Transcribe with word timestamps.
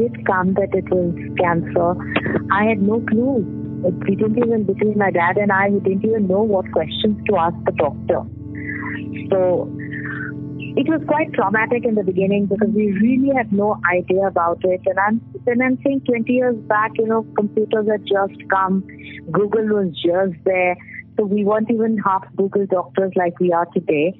did 0.00 0.26
come 0.26 0.54
that 0.54 0.72
it 0.72 0.88
was 0.90 1.12
cancer, 1.38 1.94
I 2.52 2.64
had 2.64 2.80
no 2.80 3.00
clue. 3.08 3.44
We 4.08 4.16
didn't 4.16 4.38
even, 4.38 4.64
between 4.64 4.98
my 4.98 5.10
dad 5.10 5.36
and 5.36 5.52
I, 5.52 5.68
we 5.68 5.80
didn't 5.80 6.04
even 6.04 6.26
know 6.26 6.42
what 6.42 6.70
questions 6.72 7.20
to 7.28 7.36
ask 7.36 7.56
the 7.64 7.72
doctor. 7.72 8.20
So 9.30 9.70
it 10.76 10.88
was 10.88 11.02
quite 11.06 11.32
traumatic 11.32 11.84
in 11.84 11.94
the 11.94 12.04
beginning 12.04 12.46
because 12.46 12.68
we 12.74 12.92
really 12.92 13.34
had 13.34 13.52
no 13.52 13.80
idea 13.92 14.26
about 14.26 14.60
it. 14.64 14.80
And 14.86 14.98
I'm 14.98 15.20
then 15.44 15.62
I'm 15.62 15.78
saying 15.84 16.02
20 16.06 16.32
years 16.32 16.56
back, 16.66 16.92
you 16.96 17.06
know, 17.06 17.26
computers 17.36 17.86
had 17.90 18.02
just 18.06 18.48
come, 18.50 18.86
Google 19.32 19.66
was 19.66 19.92
just 19.94 20.42
there, 20.44 20.76
so 21.16 21.24
we 21.24 21.44
weren't 21.44 21.70
even 21.70 21.98
half 21.98 22.24
Google 22.36 22.66
doctors 22.66 23.12
like 23.16 23.38
we 23.40 23.52
are 23.52 23.66
today. 23.74 24.18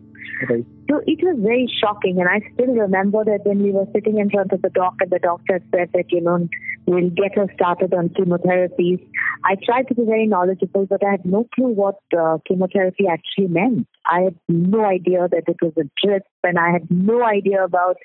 So 0.91 1.00
it 1.07 1.20
was 1.22 1.36
very 1.38 1.72
shocking, 1.80 2.18
and 2.18 2.29
I 2.29 2.41
still 2.52 2.75
remember 2.75 3.25
that 3.25 3.45
when 3.45 3.62
we 3.62 3.70
were 3.70 3.86
sitting 3.95 4.18
in 4.18 4.29
front 4.29 4.50
of 4.50 4.60
the 4.60 4.70
doctor, 4.70 5.06
the 5.09 5.20
doctor 5.20 5.60
said 5.70 5.91
that 5.95 6.10
you 6.10 6.20
know 6.20 6.48
we'll 6.84 7.10
get 7.10 7.37
her 7.37 7.47
started 7.55 7.95
on 7.95 8.09
chemotherapies. 8.09 9.00
I 9.45 9.55
tried 9.64 9.87
to 9.88 9.95
be 9.95 10.05
very 10.05 10.27
knowledgeable, 10.27 10.87
but 10.87 11.05
I 11.06 11.12
had 11.12 11.24
no 11.24 11.47
clue 11.55 11.69
what 11.69 12.00
uh, 12.19 12.38
chemotherapy 12.45 13.05
actually 13.09 13.47
meant. 13.47 13.87
I 14.05 14.23
had 14.23 14.37
no 14.48 14.84
idea 14.84 15.28
that 15.30 15.45
it 15.47 15.59
was 15.62 15.74
a 15.78 15.88
drip, 16.05 16.24
and 16.42 16.59
I 16.59 16.73
had 16.73 16.91
no 16.91 17.22
idea 17.22 17.62
about 17.62 17.97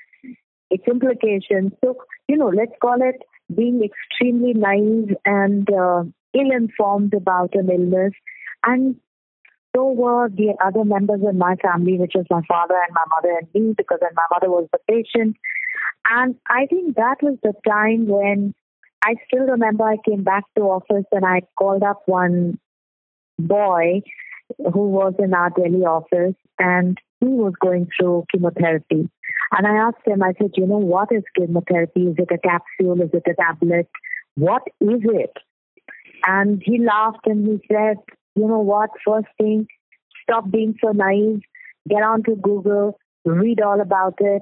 its 0.69 0.83
implications. 0.87 1.71
So 1.83 1.97
you 2.27 2.37
know, 2.37 2.51
let's 2.55 2.77
call 2.79 2.97
it 3.01 3.19
being 3.55 3.81
extremely 3.83 4.53
naive 4.53 5.15
and 5.25 5.67
uh, 5.71 6.03
ill-informed 6.35 7.15
about 7.15 7.55
an 7.55 7.67
illness, 7.71 8.13
and 8.63 8.97
so 9.75 9.91
were 9.91 10.29
the 10.29 10.53
other 10.63 10.85
members 10.85 11.21
of 11.27 11.35
my 11.35 11.55
family, 11.57 11.97
which 11.97 12.13
was 12.15 12.25
my 12.29 12.41
father 12.47 12.75
and 12.75 12.93
my 12.93 13.03
mother 13.09 13.37
and 13.37 13.47
me, 13.53 13.73
because 13.77 13.99
then 14.01 14.11
my 14.15 14.25
mother 14.31 14.49
was 14.49 14.67
the 14.71 14.79
patient. 14.87 15.35
And 16.09 16.35
I 16.47 16.65
think 16.67 16.95
that 16.95 17.17
was 17.21 17.37
the 17.43 17.53
time 17.67 18.07
when 18.07 18.53
I 19.03 19.15
still 19.27 19.45
remember 19.45 19.83
I 19.83 19.97
came 20.07 20.23
back 20.23 20.43
to 20.55 20.61
office 20.63 21.05
and 21.11 21.25
I 21.25 21.41
called 21.57 21.83
up 21.83 22.03
one 22.05 22.59
boy 23.37 24.01
who 24.57 24.89
was 24.89 25.13
in 25.19 25.33
our 25.33 25.49
Delhi 25.49 25.83
office 25.83 26.35
and 26.59 26.97
he 27.19 27.27
was 27.27 27.53
going 27.59 27.89
through 27.97 28.25
chemotherapy. 28.31 29.09
And 29.51 29.67
I 29.67 29.87
asked 29.87 30.07
him, 30.07 30.23
I 30.23 30.33
said, 30.37 30.51
you 30.55 30.67
know, 30.67 30.77
what 30.77 31.09
is 31.11 31.23
chemotherapy? 31.37 32.03
Is 32.03 32.15
it 32.17 32.31
a 32.31 32.37
capsule? 32.37 33.01
Is 33.01 33.09
it 33.13 33.23
a 33.27 33.35
tablet? 33.35 33.89
What 34.35 34.63
is 34.79 35.01
it? 35.03 35.33
And 36.25 36.61
he 36.63 36.79
laughed 36.79 37.25
and 37.25 37.45
he 37.45 37.67
said, 37.71 37.97
you 38.35 38.47
know 38.47 38.59
what? 38.59 38.89
First 39.05 39.27
thing, 39.39 39.67
stop 40.23 40.49
being 40.49 40.75
so 40.83 40.91
naive. 40.91 41.41
Get 41.87 42.03
onto 42.03 42.35
Google, 42.35 42.97
read 43.23 43.61
all 43.61 43.79
about 43.79 44.15
it. 44.19 44.41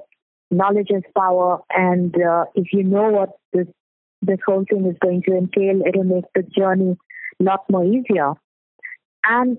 Knowledge 0.50 0.88
is 0.90 1.02
power, 1.16 1.58
and 1.70 2.14
uh, 2.14 2.44
if 2.54 2.72
you 2.72 2.84
know 2.84 3.08
what 3.08 3.30
this 3.52 3.66
this 4.22 4.38
whole 4.46 4.64
thing 4.68 4.86
is 4.86 4.96
going 5.02 5.22
to 5.22 5.36
entail, 5.36 5.82
it'll 5.86 6.04
make 6.04 6.24
the 6.34 6.42
journey 6.42 6.96
a 7.40 7.42
lot 7.42 7.64
more 7.70 7.84
easier. 7.84 8.32
And 9.24 9.58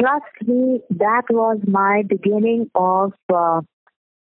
trust 0.00 0.24
me, 0.46 0.80
that 0.90 1.22
was 1.30 1.58
my 1.66 2.02
beginning 2.08 2.70
of 2.74 3.12
uh, 3.32 3.60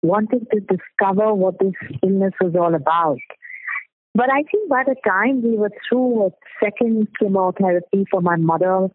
wanting 0.02 0.46
to 0.54 0.60
discover 0.62 1.34
what 1.34 1.60
this 1.60 1.74
illness 2.04 2.34
was 2.42 2.54
all 2.56 2.76
about. 2.76 3.20
But 4.14 4.32
I 4.32 4.44
think 4.52 4.70
by 4.70 4.84
the 4.86 4.96
time 5.06 5.44
we 5.44 5.58
were 5.58 5.72
through 5.88 6.24
with 6.24 6.34
second 6.64 7.08
chemotherapy 7.20 8.06
for 8.10 8.22
my 8.22 8.36
mother, 8.36 8.88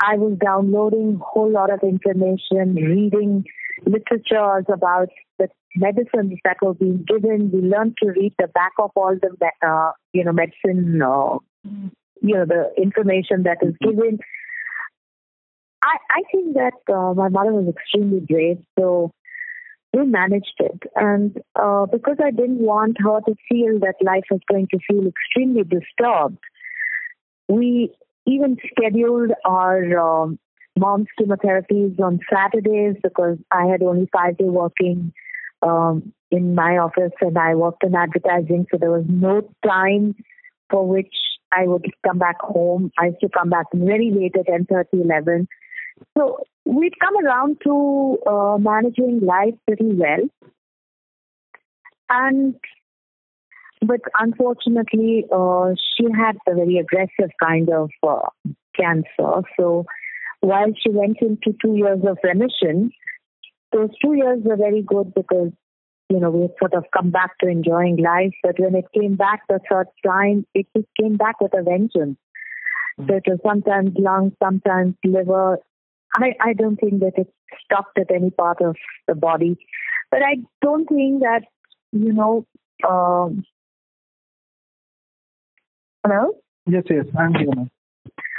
I 0.00 0.16
was 0.16 0.38
downloading 0.42 1.18
a 1.20 1.24
whole 1.24 1.50
lot 1.50 1.72
of 1.72 1.80
information, 1.82 2.74
reading 2.74 3.44
literatures 3.86 4.64
about 4.72 5.08
the 5.38 5.48
medicines 5.76 6.38
that 6.44 6.56
were 6.62 6.74
being 6.74 7.04
given. 7.06 7.50
We 7.52 7.60
learned 7.60 7.96
to 8.02 8.10
read 8.10 8.34
the 8.38 8.48
back 8.48 8.72
of 8.78 8.90
all 8.96 9.16
the, 9.20 9.50
uh, 9.66 9.92
you 10.12 10.24
know, 10.24 10.32
medicine, 10.32 11.00
uh, 11.02 11.38
you 11.64 12.34
know, 12.34 12.44
the 12.46 12.70
information 12.76 13.44
that 13.44 13.58
is 13.62 13.74
given. 13.80 14.18
I, 15.82 15.96
I 16.10 16.22
think 16.32 16.54
that 16.54 16.92
uh, 16.92 17.14
my 17.14 17.28
mother 17.28 17.52
was 17.52 17.68
extremely 17.68 18.20
brave, 18.20 18.58
so 18.78 19.12
we 19.92 20.06
managed 20.06 20.54
it. 20.58 20.82
And 20.96 21.38
uh, 21.54 21.86
because 21.86 22.16
I 22.24 22.30
didn't 22.30 22.58
want 22.58 22.96
her 23.00 23.20
to 23.20 23.34
feel 23.48 23.78
that 23.80 23.94
life 24.00 24.24
was 24.30 24.40
going 24.50 24.68
to 24.70 24.78
feel 24.88 25.06
extremely 25.06 25.62
disturbed, 25.62 26.38
we 27.48 27.92
even 28.26 28.56
scheduled 28.70 29.32
our 29.44 29.98
um, 29.98 30.38
mom's 30.78 31.08
chemotherapies 31.18 32.00
on 32.00 32.20
Saturdays 32.32 32.96
because 33.02 33.38
I 33.50 33.66
had 33.66 33.82
only 33.82 34.08
five 34.12 34.38
day 34.38 34.44
working 34.44 35.12
um, 35.62 36.12
in 36.30 36.54
my 36.54 36.78
office 36.78 37.12
and 37.20 37.38
I 37.38 37.54
worked 37.54 37.84
in 37.84 37.94
advertising, 37.94 38.66
so 38.70 38.78
there 38.78 38.90
was 38.90 39.04
no 39.08 39.48
time 39.66 40.14
for 40.70 40.86
which 40.86 41.14
I 41.52 41.66
would 41.66 41.86
come 42.04 42.18
back 42.18 42.40
home. 42.40 42.90
I 42.98 43.06
used 43.06 43.20
to 43.20 43.28
come 43.28 43.50
back 43.50 43.66
very 43.72 44.10
late 44.10 44.36
at 44.36 44.46
10 44.46 44.66
30, 44.66 45.02
11. 45.02 45.48
So 46.16 46.40
we'd 46.64 46.98
come 46.98 47.24
around 47.24 47.58
to 47.64 48.18
uh, 48.26 48.58
managing 48.58 49.20
life 49.20 49.54
pretty 49.66 49.94
well. 49.94 50.28
And 52.08 52.56
but 53.86 54.00
unfortunately, 54.18 55.24
uh, 55.32 55.70
she 55.96 56.06
had 56.16 56.36
a 56.48 56.54
very 56.54 56.78
aggressive 56.78 57.30
kind 57.42 57.70
of 57.70 57.90
uh, 58.02 58.28
cancer. 58.78 59.42
So 59.58 59.86
while 60.40 60.72
she 60.80 60.90
went 60.90 61.18
into 61.20 61.56
two 61.62 61.76
years 61.76 62.00
of 62.06 62.18
remission, 62.22 62.90
those 63.72 63.90
two 64.02 64.14
years 64.14 64.40
were 64.44 64.56
very 64.56 64.82
good 64.82 65.14
because 65.14 65.50
you 66.10 66.20
know 66.20 66.30
we 66.30 66.42
had 66.42 66.50
sort 66.58 66.74
of 66.74 66.84
come 66.96 67.10
back 67.10 67.38
to 67.38 67.48
enjoying 67.48 67.96
life. 67.96 68.34
But 68.42 68.58
when 68.58 68.74
it 68.74 68.84
came 68.94 69.16
back 69.16 69.42
the 69.48 69.60
third 69.70 69.86
time, 70.06 70.46
it 70.54 70.66
just 70.76 70.88
came 71.00 71.16
back 71.16 71.40
with 71.40 71.52
a 71.54 71.62
vengeance. 71.62 72.18
Mm-hmm. 72.98 73.08
So 73.08 73.16
it 73.16 73.24
was 73.26 73.38
sometimes 73.44 73.90
lungs, 73.98 74.32
sometimes 74.42 74.94
liver. 75.04 75.58
I, 76.16 76.34
I 76.40 76.52
don't 76.52 76.76
think 76.76 77.00
that 77.00 77.14
it 77.16 77.32
stopped 77.64 77.98
at 77.98 78.14
any 78.14 78.30
part 78.30 78.60
of 78.62 78.76
the 79.08 79.14
body. 79.14 79.56
But 80.10 80.22
I 80.22 80.36
don't 80.62 80.86
think 80.86 81.22
that, 81.22 81.42
you 81.90 82.12
know, 82.12 82.46
um, 82.88 83.44
Hello? 86.04 86.34
Yes, 86.66 86.82
yes, 86.90 87.06
I'm 87.18 87.34
here. 87.34 87.48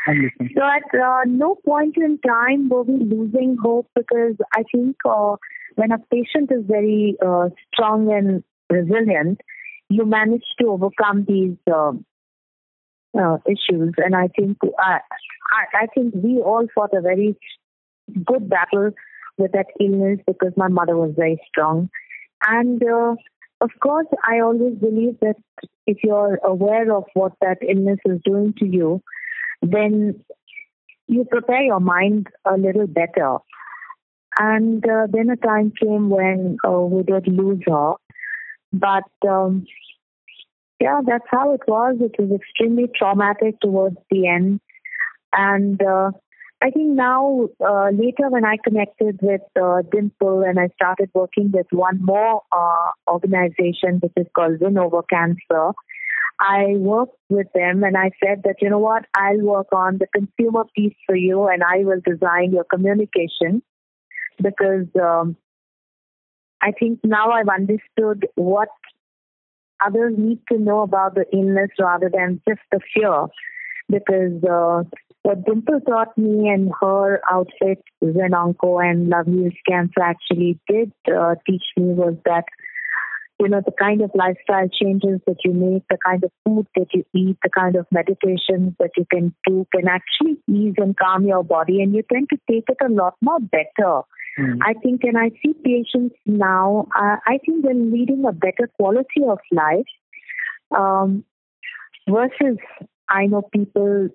I'm 0.07 0.21
listening. 0.21 0.51
So 0.55 0.61
at 0.61 0.99
uh, 0.99 1.21
no 1.25 1.55
point 1.65 1.95
in 1.97 2.19
time 2.19 2.69
were 2.69 2.83
we 2.83 3.03
losing 3.03 3.57
hope 3.59 3.89
because 3.95 4.35
I 4.53 4.63
think 4.71 4.97
uh, 5.03 5.37
when 5.73 5.91
a 5.91 5.97
patient 6.11 6.51
is 6.51 6.63
very 6.67 7.17
uh, 7.25 7.49
strong 7.73 8.11
and 8.13 8.43
resilient, 8.69 9.41
you 9.89 10.05
manage 10.05 10.43
to 10.61 10.67
overcome 10.67 11.25
these 11.27 11.57
uh, 11.71 11.93
uh, 13.19 13.37
issues. 13.47 13.93
And 13.97 14.15
I 14.15 14.27
think 14.27 14.59
I, 14.77 14.99
I 15.73 15.87
think 15.95 16.13
we 16.13 16.41
all 16.41 16.67
fought 16.75 16.93
a 16.93 17.01
very 17.01 17.35
good 18.25 18.47
battle 18.47 18.91
with 19.39 19.53
that 19.53 19.67
illness 19.79 20.19
because 20.27 20.53
my 20.55 20.67
mother 20.67 20.95
was 20.95 21.13
very 21.15 21.41
strong. 21.47 21.89
And 22.47 22.81
uh, 22.83 23.15
of 23.61 23.71
course, 23.81 24.07
I 24.23 24.41
always 24.41 24.75
believe 24.77 25.17
that 25.21 25.37
if 25.87 25.97
you're 26.03 26.39
aware 26.43 26.91
of 26.95 27.05
what 27.13 27.33
that 27.41 27.57
illness 27.61 27.99
is 28.05 28.19
doing 28.23 28.53
to 28.59 28.65
you, 28.65 29.01
then 29.61 30.23
you 31.07 31.25
prepare 31.25 31.61
your 31.61 31.79
mind 31.79 32.27
a 32.45 32.57
little 32.57 32.87
better. 32.87 33.37
And 34.37 34.83
uh, 34.85 35.07
then 35.09 35.29
a 35.29 35.37
time 35.37 35.71
came 35.81 36.09
when 36.09 36.57
uh, 36.67 36.81
we 36.81 37.03
did 37.03 37.27
lose 37.27 37.61
her. 37.67 37.93
But 38.73 39.03
um, 39.27 39.65
yeah, 40.79 40.99
that's 41.05 41.25
how 41.29 41.53
it 41.53 41.61
was. 41.67 41.97
It 42.01 42.15
was 42.19 42.39
extremely 42.39 42.89
traumatic 42.95 43.59
towards 43.61 43.97
the 44.11 44.27
end. 44.27 44.59
And 45.31 45.81
uh, 45.81 46.11
I 46.61 46.71
think 46.71 46.95
now, 46.95 47.49
uh, 47.63 47.89
later 47.91 48.29
when 48.29 48.45
I 48.45 48.57
connected 48.63 49.19
with 49.21 49.41
uh, 49.61 49.81
Dimple 49.91 50.43
and 50.43 50.59
I 50.59 50.69
started 50.75 51.09
working 51.13 51.51
with 51.51 51.67
one 51.71 51.99
more 52.01 52.41
uh, 52.51 53.11
organization, 53.11 53.99
which 53.99 54.13
is 54.15 54.27
called 54.33 54.61
Win 54.61 54.77
Over 54.77 55.03
Cancer, 55.03 55.73
I 56.39 56.75
worked 56.77 57.17
with 57.29 57.47
them 57.53 57.83
and 57.83 57.97
I 57.97 58.11
said 58.23 58.43
that, 58.43 58.55
you 58.61 58.69
know 58.69 58.79
what, 58.79 59.05
I'll 59.15 59.41
work 59.41 59.67
on 59.73 59.99
the 59.99 60.07
consumer 60.07 60.65
piece 60.75 60.95
for 61.05 61.15
you 61.15 61.47
and 61.47 61.63
I 61.63 61.83
will 61.83 62.01
design 62.05 62.51
your 62.51 62.65
communication 62.65 63.61
because 64.41 64.87
um, 65.01 65.37
I 66.61 66.71
think 66.71 66.99
now 67.03 67.31
I've 67.31 67.47
understood 67.47 68.27
what 68.35 68.69
others 69.85 70.13
need 70.17 70.39
to 70.51 70.57
know 70.57 70.81
about 70.81 71.15
the 71.15 71.25
illness 71.33 71.69
rather 71.79 72.09
than 72.13 72.41
just 72.47 72.61
the 72.71 72.79
fear 72.93 73.27
because 73.89 74.43
uh, 74.43 74.83
what 75.23 75.45
Dimple 75.45 75.81
taught 75.81 76.17
me 76.17 76.49
and 76.49 76.71
her 76.81 77.21
outfit, 77.31 77.83
ZenOnco 78.03 78.83
and 78.83 79.09
Love 79.09 79.27
Heals 79.27 79.53
Cancer 79.67 80.01
actually 80.03 80.59
did 80.67 80.91
uh, 81.07 81.35
teach 81.47 81.63
me 81.77 81.93
was 81.93 82.15
that, 82.25 82.45
you 83.39 83.49
know, 83.49 83.61
the 83.65 83.71
kind 83.71 84.01
of 84.01 84.11
lifestyle 84.15 84.69
changes 84.69 85.19
that 85.27 85.37
you 85.43 85.53
make, 85.53 85.83
the 85.89 85.97
kind 86.05 86.23
of 86.23 86.31
food 86.43 86.67
that 86.75 86.87
you 86.93 87.03
eat, 87.13 87.37
the 87.43 87.49
kind 87.49 87.75
of 87.75 87.85
meditations 87.91 88.73
that 88.79 88.91
you 88.97 89.05
can 89.11 89.33
do 89.47 89.65
can 89.75 89.87
actually 89.87 90.37
ease 90.49 90.75
and 90.77 90.95
calm 90.97 91.25
your 91.25 91.43
body 91.43 91.81
and 91.81 91.93
you 91.93 92.03
tend 92.11 92.29
to 92.29 92.37
take 92.49 92.65
it 92.69 92.77
a 92.85 92.89
lot 92.89 93.15
more 93.21 93.39
better. 93.39 94.01
Mm. 94.39 94.59
I 94.61 94.73
think, 94.81 95.01
and 95.03 95.17
I 95.17 95.31
see 95.41 95.53
patients 95.63 96.15
now, 96.25 96.87
uh, 96.95 97.17
I 97.25 97.39
think 97.45 97.63
they're 97.63 97.73
leading 97.73 98.25
a 98.25 98.31
better 98.31 98.69
quality 98.77 99.23
of 99.27 99.39
life 99.51 99.85
Um, 100.75 101.23
versus, 102.09 102.57
I 103.09 103.27
know 103.27 103.41
people 103.41 104.09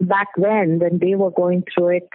back 0.00 0.28
then 0.36 0.78
when 0.78 0.98
they 0.98 1.14
were 1.14 1.30
going 1.30 1.64
through 1.72 1.96
it, 1.96 2.08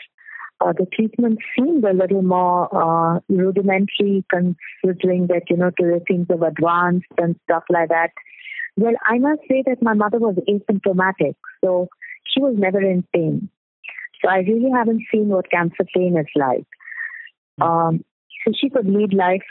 uh, 0.59 0.74
the 0.74 0.88
treatment 0.94 1.39
seemed 1.56 1.83
a 1.83 1.94
little 1.94 2.24
more 2.24 2.68
uh, 2.74 3.19
rudimentary, 3.29 4.25
considering 4.29 5.27
that 5.27 5.44
you 5.50 5.57
know 5.57 5.69
to 5.69 5.85
the 5.85 6.01
things 6.07 6.27
of 6.29 6.41
advanced 6.41 7.06
and 7.18 7.35
stuff 7.44 7.63
like 7.69 7.89
that. 7.89 8.09
Well, 8.75 8.94
I 9.06 9.19
must 9.19 9.41
say 9.50 9.63
that 9.68 9.81
my 9.81 9.94
mother 9.94 10.18
was 10.19 10.35
asymptomatic, 10.47 11.35
so 11.63 11.89
she 12.25 12.41
was 12.41 12.56
never 12.57 12.81
in 12.81 13.03
pain. 13.13 13.50
So 14.21 14.30
I 14.30 14.39
really 14.39 14.71
haven't 14.73 15.03
seen 15.12 15.30
what 15.30 15.50
cancer 15.51 15.85
pain 15.95 16.18
is 16.18 16.25
like. 16.35 16.65
Um, 17.62 18.03
so 18.45 18.53
she 18.59 18.69
could 18.69 18.88
lead 18.88 19.13
life 19.13 19.41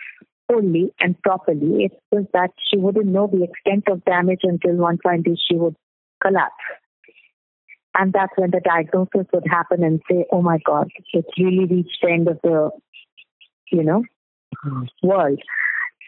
fully 0.48 0.92
and 1.00 1.20
properly. 1.22 1.84
It's 1.84 1.94
just 2.12 2.32
that 2.32 2.50
she 2.68 2.78
wouldn't 2.78 3.06
know 3.06 3.26
the 3.26 3.44
extent 3.44 3.84
of 3.88 4.04
damage 4.04 4.40
until 4.42 4.76
one 4.76 4.98
day 5.04 5.36
she 5.48 5.56
would 5.56 5.76
collapse. 6.22 6.54
And 7.98 8.12
that's 8.12 8.32
when 8.36 8.50
the 8.50 8.60
diagnosis 8.60 9.26
would 9.32 9.46
happen 9.48 9.82
and 9.82 10.02
say, 10.10 10.26
oh 10.30 10.42
my 10.42 10.58
God, 10.64 10.88
it's 11.12 11.28
really 11.38 11.64
reached 11.64 11.98
the 12.02 12.10
end 12.10 12.28
of 12.28 12.38
the, 12.42 12.70
you 13.72 13.82
know, 13.82 14.02
world. 15.02 15.40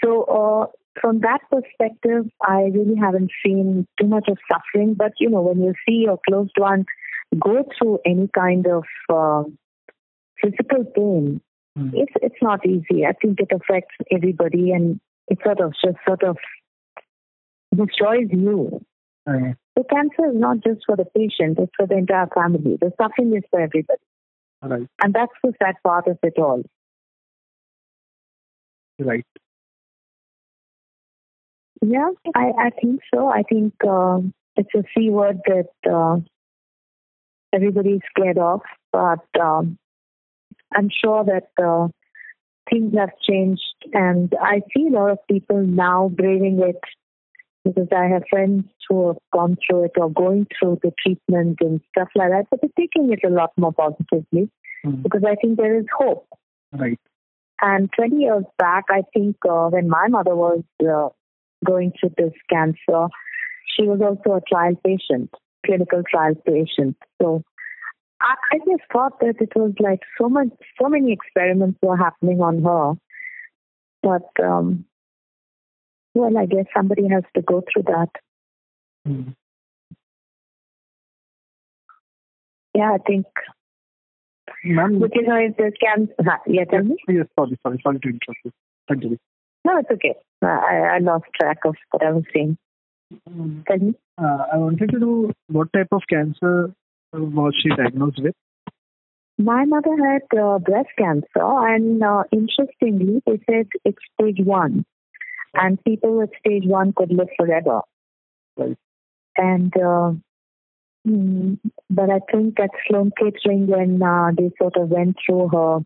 So, 0.05 0.25
uh, 0.25 0.67
from 1.01 1.21
that 1.21 1.41
perspective, 1.51 2.27
I 2.47 2.71
really 2.75 2.97
haven't 2.97 3.31
seen 3.45 3.87
too 4.01 4.07
much 4.07 4.29
of 4.29 4.37
suffering. 4.51 4.95
But, 4.95 5.13
you 5.19 5.31
know, 5.31 5.41
when 5.41 5.63
you 5.63 5.75
see 5.87 6.05
your 6.05 6.19
closed 6.29 6.55
one 6.57 6.85
go 7.39 7.65
through 7.79 8.01
any 8.05 8.29
kind 8.35 8.67
of 8.67 8.85
uh, 9.09 9.45
physical 10.43 10.85
pain, 10.95 11.41
mm. 11.79 11.91
it's, 11.95 12.13
it's 12.23 12.43
not 12.43 12.67
easy. 12.67 13.07
I 13.07 13.13
think 13.13 13.39
it 13.41 13.49
affects 13.53 13.95
everybody 14.11 14.73
and 14.73 15.01
it 15.29 15.39
sort 15.45 15.61
of 15.61 15.73
just 15.85 15.99
sort 16.07 16.23
of 16.23 16.37
destroys 17.75 18.29
you. 18.31 18.81
So 19.79 19.85
cancer 19.85 20.31
is 20.31 20.35
not 20.35 20.57
just 20.65 20.81
for 20.87 20.97
the 20.97 21.05
patient, 21.05 21.59
it's 21.61 21.71
for 21.77 21.87
the 21.87 21.97
entire 21.97 22.27
family. 22.35 22.77
The 22.81 22.91
suffering 23.01 23.37
is 23.37 23.45
for 23.49 23.61
everybody. 23.61 24.01
Right. 24.61 24.89
And 25.01 25.15
that's 25.15 25.33
the 25.45 25.53
sad 25.63 25.77
part 25.85 26.09
of 26.09 26.19
it 26.25 26.35
all. 26.37 26.63
Right. 28.99 29.25
Yeah, 31.81 32.09
I, 32.35 32.51
I 32.59 32.71
think 32.71 33.03
so. 33.15 33.29
I 33.29 33.45
think 33.49 33.73
uh, 33.89 34.19
it's 34.57 34.75
a 34.75 34.83
C 34.97 35.11
word 35.11 35.39
that 35.47 35.71
uh, 35.89 36.17
everybody's 37.55 38.01
scared 38.11 38.39
of, 38.39 38.63
but 38.91 39.25
um, 39.41 39.79
I'm 40.75 40.89
sure 40.91 41.25
that 41.25 41.51
uh, 41.65 41.87
things 42.69 42.95
have 42.99 43.11
changed, 43.29 43.63
and 43.93 44.35
I 44.43 44.63
see 44.77 44.89
a 44.89 44.91
lot 44.91 45.13
of 45.13 45.19
people 45.31 45.63
now 45.63 46.09
braving 46.09 46.61
it 46.65 46.81
because 47.65 47.89
I 47.95 48.07
have 48.07 48.23
friends 48.31 48.65
who 48.89 49.09
have 49.09 49.19
gone 49.33 49.57
through 49.67 49.85
it 49.85 49.93
or 49.97 50.11
going 50.11 50.47
through 50.59 50.81
the 50.83 50.93
treatment 51.03 51.59
and 51.61 51.81
stuff 51.91 52.09
like 52.15 52.31
that, 52.31 52.47
but 52.51 52.61
they're 52.61 52.71
taking 52.79 53.13
it 53.13 53.21
a 53.27 53.31
lot 53.31 53.53
more 53.57 53.73
positively 53.73 54.51
mm. 54.85 55.03
because 55.03 55.23
I 55.27 55.35
think 55.35 55.59
there 55.59 55.79
is 55.79 55.87
hope. 55.97 56.27
Right. 56.73 57.01
And 57.61 57.91
20 57.97 58.17
years 58.17 58.45
back, 58.59 58.85
I 58.89 59.03
think 59.13 59.37
uh, 59.49 59.69
when 59.69 59.89
my 59.89 60.07
mother 60.09 60.35
was 60.35 60.63
uh, 60.83 61.09
going 61.65 61.93
through 61.99 62.15
this 62.17 62.33
cancer, 62.49 63.09
she 63.67 63.83
was 63.85 64.01
also 64.01 64.37
a 64.37 64.41
trial 64.41 64.75
patient, 64.85 65.31
clinical 65.67 66.03
trial 66.09 66.35
patient. 66.47 66.97
So 67.21 67.43
I, 68.21 68.35
I 68.53 68.59
just 68.59 68.83
thought 68.93 69.19
that 69.21 69.37
it 69.41 69.53
was 69.57 69.73
like 69.81 70.01
so 70.21 70.29
much, 70.29 70.49
so 70.81 70.89
many 70.89 71.13
experiments 71.13 71.79
were 71.83 71.97
happening 71.97 72.41
on 72.41 72.63
her. 72.63 72.95
But 74.03 74.45
um, 74.45 74.85
well, 76.19 76.37
I 76.37 76.47
guess 76.47 76.67
somebody 76.77 77.09
has 77.09 77.25
to 77.35 77.43
go 77.43 77.63
through 77.73 77.85
that. 77.85 78.11
Mm. 79.07 79.35
Yeah, 82.75 82.93
I 82.95 82.99
think. 82.99 83.27
Ma'am, 84.65 84.95
you 84.95 85.23
know, 85.23 85.37
if 85.37 85.57
the 85.57 85.73
scans, 85.77 86.09
yeah, 86.47 86.65
tell 86.65 86.83
me. 86.83 86.97
Yes, 87.09 87.27
sorry, 87.39 87.59
sorry, 87.63 87.81
sorry 87.83 88.01
to 88.01 88.09
interrupt 88.09 88.41
you. 88.45 88.51
Continue. 88.89 89.19
No, 89.65 89.79
it's 89.79 89.91
okay. 89.91 90.15
I, 90.43 90.97
I 90.97 90.99
lost 90.99 91.25
track 91.41 91.59
of 91.65 91.77
what 91.91 92.03
I 92.03 92.13
was 92.13 92.25
saying. 92.35 92.57
Um, 93.27 93.65
tell 93.67 93.79
me. 93.79 93.95
Uh, 94.17 94.45
I 94.53 94.57
wanted 94.57 94.91
to 94.91 94.99
know 94.99 95.33
what 95.49 95.73
type 95.73 95.89
of 95.93 96.03
cancer 96.09 96.73
was 97.13 97.55
she 97.63 97.71
diagnosed 97.71 98.21
with? 98.23 98.35
My 99.39 99.65
mother 99.65 99.97
had 99.97 100.39
uh, 100.39 100.59
breast 100.59 100.89
cancer, 100.99 101.27
and 101.37 102.03
uh, 102.03 102.25
interestingly, 102.33 103.23
they 103.27 103.41
said 103.49 103.69
it's 103.85 103.99
stage 104.15 104.45
one 104.45 104.85
and 105.55 105.83
people 105.85 106.19
with 106.19 106.31
stage 106.39 106.65
one 106.67 106.93
could 106.93 107.11
live 107.11 107.29
forever. 107.37 107.81
Right. 108.57 108.77
And 109.37 109.73
uh, 109.77 110.13
mm, 111.07 111.59
but 111.91 112.11
I 112.11 112.21
think 112.31 112.59
at 112.61 112.71
Sloan 112.89 113.13
Kettering, 113.17 113.67
when 113.67 114.03
uh, 114.03 114.31
they 114.37 114.51
sort 114.61 114.77
of 114.77 114.89
went 114.89 115.17
through 115.25 115.49
her 115.49 115.79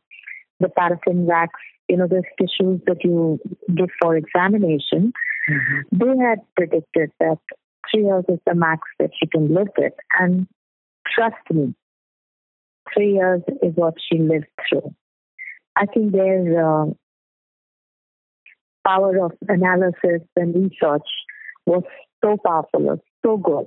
the 0.60 0.68
paraffin 0.68 1.26
wax, 1.26 1.52
you 1.88 1.96
know, 1.96 2.06
those 2.06 2.22
tissues 2.38 2.80
that 2.86 3.04
you 3.04 3.38
give 3.74 3.90
for 4.00 4.16
examination, 4.16 5.12
mm-hmm. 5.50 5.98
they 5.98 6.24
had 6.24 6.38
predicted 6.56 7.10
that 7.20 7.38
three 7.90 8.04
years 8.04 8.24
is 8.28 8.38
the 8.46 8.54
max 8.54 8.82
that 8.98 9.10
she 9.18 9.26
can 9.26 9.52
live 9.52 9.68
with. 9.76 9.92
And 10.18 10.46
trust 11.14 11.36
me, 11.50 11.74
three 12.94 13.14
years 13.14 13.42
is 13.62 13.72
what 13.74 13.94
she 14.00 14.18
lived 14.18 14.46
through. 14.68 14.94
I 15.76 15.86
think 15.86 16.12
their 16.12 16.64
uh, 16.64 16.86
power 18.86 19.24
of 19.24 19.32
analysis 19.48 20.22
and 20.36 20.54
research 20.54 21.06
was 21.66 21.82
so 22.22 22.36
powerful, 22.44 23.00
so 23.24 23.36
good 23.36 23.66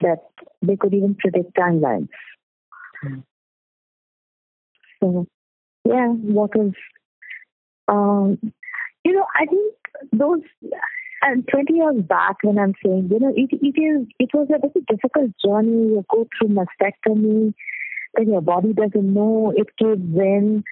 that 0.00 0.18
they 0.60 0.76
could 0.76 0.94
even 0.94 1.14
predict 1.14 1.54
timelines. 1.56 2.08
Mm. 3.04 3.22
So, 5.00 5.26
yeah, 5.84 6.08
what 6.08 6.50
is, 6.54 6.72
um, 7.88 8.38
you 9.04 9.12
know, 9.12 9.26
I 9.34 9.46
think 9.46 9.74
those, 10.12 10.40
and 11.22 11.46
20 11.48 11.74
years 11.74 12.02
back 12.02 12.36
when 12.42 12.58
I'm 12.58 12.74
saying, 12.84 13.08
you 13.10 13.20
know, 13.20 13.32
it, 13.34 13.50
it 13.52 13.80
is, 13.80 14.06
it 14.18 14.30
was 14.34 14.48
a 14.50 14.58
very 14.58 14.84
difficult 14.88 15.30
journey. 15.44 15.94
You 15.94 16.04
go 16.10 16.26
through 16.38 16.48
mastectomy, 16.48 17.54
then 18.14 18.28
your 18.28 18.40
body 18.40 18.72
doesn't 18.72 19.14
know, 19.14 19.52
it 19.56 19.68
gives 19.78 20.00
in 20.00 20.64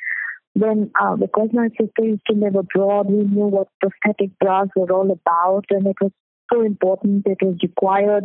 when 0.60 0.90
uh, 1.00 1.16
because 1.16 1.48
my 1.52 1.68
sister 1.70 2.04
used 2.04 2.26
to 2.26 2.34
live 2.34 2.54
abroad, 2.54 3.06
we 3.10 3.24
knew 3.24 3.46
what 3.46 3.68
prosthetic 3.80 4.38
bras 4.38 4.68
were 4.76 4.92
all 4.92 5.10
about, 5.10 5.64
and 5.70 5.86
it 5.86 5.96
was 6.00 6.12
so 6.52 6.62
important. 6.62 7.26
It 7.26 7.38
was 7.42 7.56
required 7.62 8.24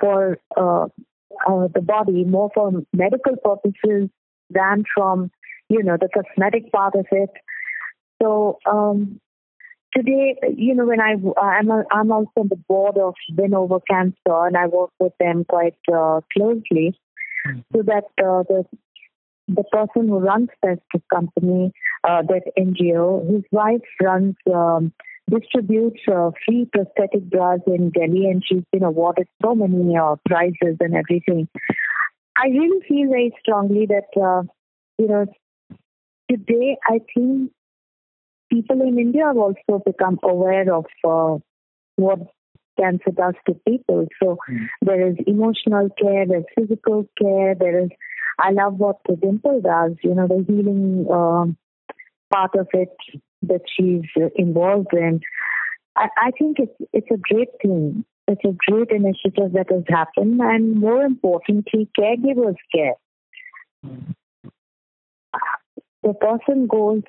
for 0.00 0.38
uh, 0.56 0.86
uh, 1.48 1.68
the 1.74 1.80
body 1.80 2.24
more 2.24 2.50
for 2.54 2.72
medical 2.92 3.36
purposes 3.36 4.10
than 4.50 4.84
from 4.94 5.30
you 5.68 5.82
know 5.82 5.96
the 6.00 6.08
cosmetic 6.08 6.72
part 6.72 6.94
of 6.94 7.06
it. 7.10 7.30
So 8.20 8.58
um, 8.66 9.20
today, 9.94 10.36
you 10.56 10.74
know, 10.74 10.86
when 10.86 11.00
I 11.00 11.14
I'm 11.40 11.70
a, 11.70 11.84
I'm 11.90 12.12
also 12.12 12.30
on 12.36 12.48
the 12.48 12.56
board 12.56 12.98
of 12.98 13.14
Win 13.36 13.54
Over 13.54 13.80
Cancer, 13.80 14.46
and 14.46 14.56
I 14.56 14.66
work 14.66 14.90
with 14.98 15.12
them 15.20 15.44
quite 15.48 15.78
uh, 15.92 16.20
closely, 16.36 16.98
mm-hmm. 17.46 17.60
so 17.74 17.82
that 17.82 18.04
uh, 18.18 18.42
the 18.48 18.64
the 19.54 19.64
person 19.64 20.08
who 20.08 20.18
runs 20.18 20.48
that 20.62 20.78
company, 21.12 21.72
uh, 22.04 22.22
that 22.22 22.42
NGO, 22.58 23.28
his 23.30 23.42
wife 23.50 23.82
runs, 24.00 24.36
um, 24.52 24.92
distributes 25.28 26.00
uh, 26.12 26.30
free 26.44 26.68
prosthetic 26.72 27.28
bras 27.30 27.60
in 27.66 27.90
Delhi, 27.90 28.26
and 28.26 28.42
she's 28.46 28.64
been 28.72 28.82
awarded 28.82 29.28
so 29.42 29.54
many 29.54 29.96
uh, 29.96 30.16
prizes 30.26 30.76
and 30.80 30.94
everything. 30.94 31.48
I 32.36 32.48
really 32.48 32.80
feel 32.88 33.08
very 33.08 33.34
strongly 33.40 33.86
that, 33.86 34.20
uh, 34.20 34.42
you 34.98 35.08
know, 35.08 35.26
today 36.28 36.76
I 36.84 37.00
think 37.14 37.52
people 38.50 38.80
in 38.82 38.98
India 38.98 39.26
have 39.26 39.36
also 39.36 39.82
become 39.84 40.18
aware 40.22 40.72
of 40.74 40.86
uh, 41.06 41.38
what 41.96 42.20
cancer 42.78 43.10
does 43.14 43.34
to 43.46 43.54
people. 43.68 44.06
So 44.22 44.38
mm. 44.50 44.66
there 44.82 45.08
is 45.08 45.16
emotional 45.26 45.88
care, 46.00 46.26
there's 46.26 46.44
physical 46.56 47.06
care, 47.20 47.54
there 47.54 47.84
is 47.84 47.90
I 48.40 48.50
love 48.52 48.74
what 48.78 48.96
the 49.06 49.16
Dimple 49.16 49.60
does, 49.60 49.92
you 50.02 50.14
know, 50.14 50.26
the 50.26 50.44
healing 50.46 51.06
um, 51.12 51.56
part 52.32 52.54
of 52.54 52.68
it 52.72 52.96
that 53.42 53.62
she's 53.76 54.02
involved 54.36 54.92
in. 54.92 55.20
I, 55.96 56.08
I 56.16 56.30
think 56.38 56.58
it's 56.58 56.90
it's 56.92 57.10
a 57.10 57.16
great 57.16 57.48
thing. 57.60 58.04
It's 58.28 58.44
a 58.44 58.56
great 58.70 58.90
initiative 58.90 59.52
that 59.54 59.66
has 59.70 59.84
happened, 59.88 60.40
and 60.40 60.76
more 60.76 61.02
importantly, 61.02 61.88
caregivers 61.98 62.56
care. 62.72 62.94
The 66.02 66.14
person 66.14 66.66
goes, 66.66 67.02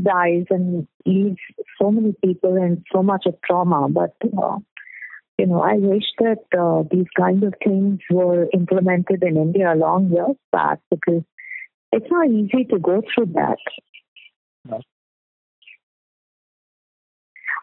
dies, 0.00 0.44
and 0.50 0.86
leaves 1.06 1.38
so 1.80 1.90
many 1.90 2.14
people 2.24 2.56
in 2.56 2.84
so 2.92 3.02
much 3.02 3.24
of 3.26 3.34
trauma, 3.42 3.88
but 3.88 4.14
uh, 4.40 4.58
you 5.38 5.46
know, 5.46 5.60
I 5.60 5.74
wish 5.74 6.04
that 6.20 6.44
uh, 6.56 6.84
these 6.90 7.08
kind 7.16 7.42
of 7.42 7.54
things 7.62 8.00
were 8.10 8.48
implemented 8.52 9.22
in 9.22 9.36
India 9.36 9.72
a 9.72 9.74
long 9.74 10.10
years 10.10 10.36
back 10.52 10.78
because 10.90 11.22
it's 11.92 12.06
not 12.10 12.28
easy 12.28 12.64
to 12.70 12.78
go 12.78 13.02
through 13.14 13.32
that. 13.34 13.58
No. 14.64 14.80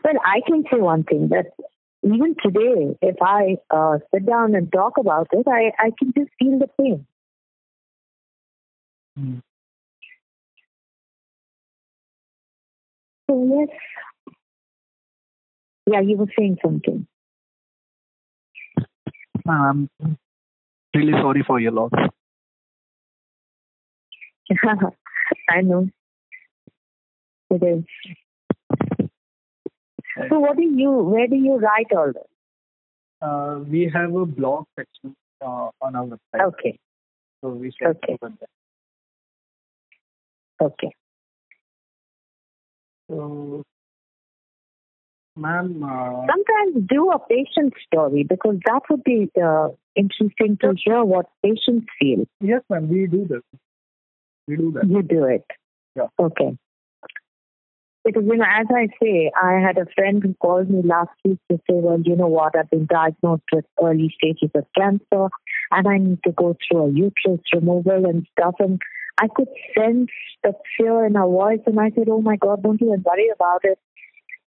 Well, 0.03 0.13
I 0.25 0.41
can 0.45 0.63
say 0.71 0.79
one 0.79 1.03
thing 1.03 1.29
that 1.29 1.47
even 2.03 2.35
today, 2.43 2.97
if 3.01 3.15
I 3.21 3.57
uh, 3.69 3.99
sit 4.13 4.25
down 4.25 4.55
and 4.55 4.71
talk 4.71 4.93
about 4.99 5.27
it, 5.31 5.47
I, 5.47 5.71
I 5.79 5.91
can 5.97 6.13
just 6.17 6.31
feel 6.39 6.59
the 6.59 6.67
pain. 6.79 7.05
Mm. 9.17 9.41
So, 13.29 13.67
yes. 13.67 13.77
Yeah, 15.85 16.01
you 16.01 16.17
were 16.17 16.27
saying 16.37 16.57
something. 16.63 17.07
I'm 19.47 19.89
really 20.93 21.13
sorry 21.13 21.43
for 21.45 21.59
your 21.59 21.71
loss. 21.71 21.91
I 25.49 25.61
know. 25.61 25.87
It 27.49 27.63
is. 27.63 27.83
So 30.29 30.39
what 30.39 30.57
do 30.57 30.63
you, 30.63 30.91
where 30.91 31.27
do 31.27 31.35
you 31.35 31.57
write 31.57 31.87
all 31.95 32.11
this? 32.13 32.23
Uh, 33.21 33.59
we 33.67 33.89
have 33.93 34.13
a 34.15 34.25
blog 34.25 34.65
section 34.77 35.15
uh, 35.41 35.69
on 35.81 35.95
our 35.95 36.05
website. 36.05 36.47
Okay. 36.47 36.79
So 37.41 37.49
we 37.49 37.71
share 37.71 37.89
Okay. 37.91 38.17
over 38.21 38.33
there. 38.39 38.47
Okay. 40.67 40.91
So, 43.09 43.63
ma'am, 45.35 45.83
uh, 45.83 46.25
Sometimes 46.27 46.87
do 46.87 47.11
a 47.11 47.19
patient 47.19 47.73
story 47.85 48.23
because 48.23 48.57
that 48.65 48.81
would 48.89 49.03
be 49.03 49.29
uh, 49.41 49.69
interesting 49.95 50.57
to 50.61 50.73
hear 50.83 51.03
what 51.03 51.27
patients 51.43 51.87
feel. 51.99 52.25
yes, 52.39 52.61
ma'am, 52.69 52.87
we 52.89 53.07
do 53.07 53.27
that. 53.27 53.43
We 54.47 54.57
do 54.57 54.71
that. 54.73 54.87
You 54.87 55.01
do 55.01 55.25
it. 55.25 55.45
Yeah. 55.95 56.07
Okay. 56.19 56.57
Because, 58.03 58.23
you 58.25 58.35
know, 58.35 58.45
as 58.45 58.65
I 58.75 58.87
say, 59.01 59.31
I 59.39 59.59
had 59.59 59.77
a 59.77 59.85
friend 59.93 60.23
who 60.23 60.33
called 60.33 60.69
me 60.69 60.81
last 60.83 61.11
week 61.23 61.37
to 61.51 61.57
say, 61.57 61.75
well, 61.75 62.01
you 62.03 62.15
know 62.15 62.27
what, 62.27 62.55
I've 62.55 62.69
been 62.69 62.87
diagnosed 62.87 63.43
with 63.53 63.65
early 63.81 64.11
stages 64.17 64.49
of 64.55 64.65
cancer 64.75 65.29
and 65.69 65.87
I 65.87 65.97
need 65.99 66.17
to 66.25 66.31
go 66.31 66.57
through 66.67 66.85
a 66.85 66.91
uterus 66.91 67.41
removal 67.53 68.05
and 68.05 68.25
stuff. 68.31 68.55
And 68.59 68.81
I 69.19 69.27
could 69.27 69.49
sense 69.77 70.09
the 70.43 70.53
fear 70.75 71.05
in 71.05 71.13
her 71.13 71.27
voice. 71.27 71.59
And 71.67 71.79
I 71.79 71.91
said, 71.91 72.07
oh 72.09 72.21
my 72.21 72.37
God, 72.37 72.63
don't 72.63 72.81
even 72.81 73.03
worry 73.05 73.29
about 73.35 73.61
it. 73.63 73.77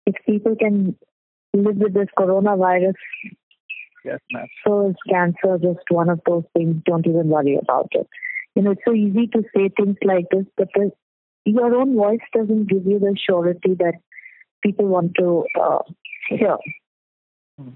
If 0.10 0.16
people 0.26 0.56
can 0.56 0.96
live 1.54 1.78
with 1.78 1.94
this 1.94 2.08
coronavirus, 2.18 2.94
Yes, 4.06 4.20
ma'am. 4.32 4.48
so 4.66 4.90
is 4.90 4.96
cancer 5.10 5.58
just 5.62 5.86
one 5.90 6.10
of 6.10 6.22
those 6.26 6.44
things. 6.56 6.82
Don't 6.86 7.06
even 7.08 7.28
worry 7.28 7.58
about 7.62 7.90
it. 7.92 8.08
You 8.56 8.64
know, 8.64 8.72
it's 8.72 8.82
so 8.88 8.94
easy 8.94 9.28
to 9.28 9.44
say 9.56 9.70
things 9.70 9.98
like 10.04 10.26
this, 10.32 10.46
but 10.58 10.70
the, 10.74 10.92
your 11.46 11.76
own 11.76 11.96
voice 11.96 12.26
doesn't 12.36 12.70
give 12.70 12.86
you 12.86 13.00
the 13.00 13.16
surety 13.30 13.76
that 13.80 13.96
people 14.64 14.88
want 14.88 15.14
to 15.20 15.46
uh, 15.62 15.80
hear. 16.30 16.58
Hmm. 17.58 17.70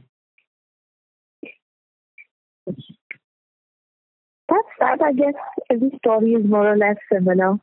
That's 4.50 4.74
that. 4.80 5.02
I 5.02 5.14
guess 5.14 5.34
every 5.70 5.92
story 5.98 6.32
is 6.32 6.46
more 6.46 6.68
or 6.74 6.78
less 6.78 6.98
similar. 7.12 7.56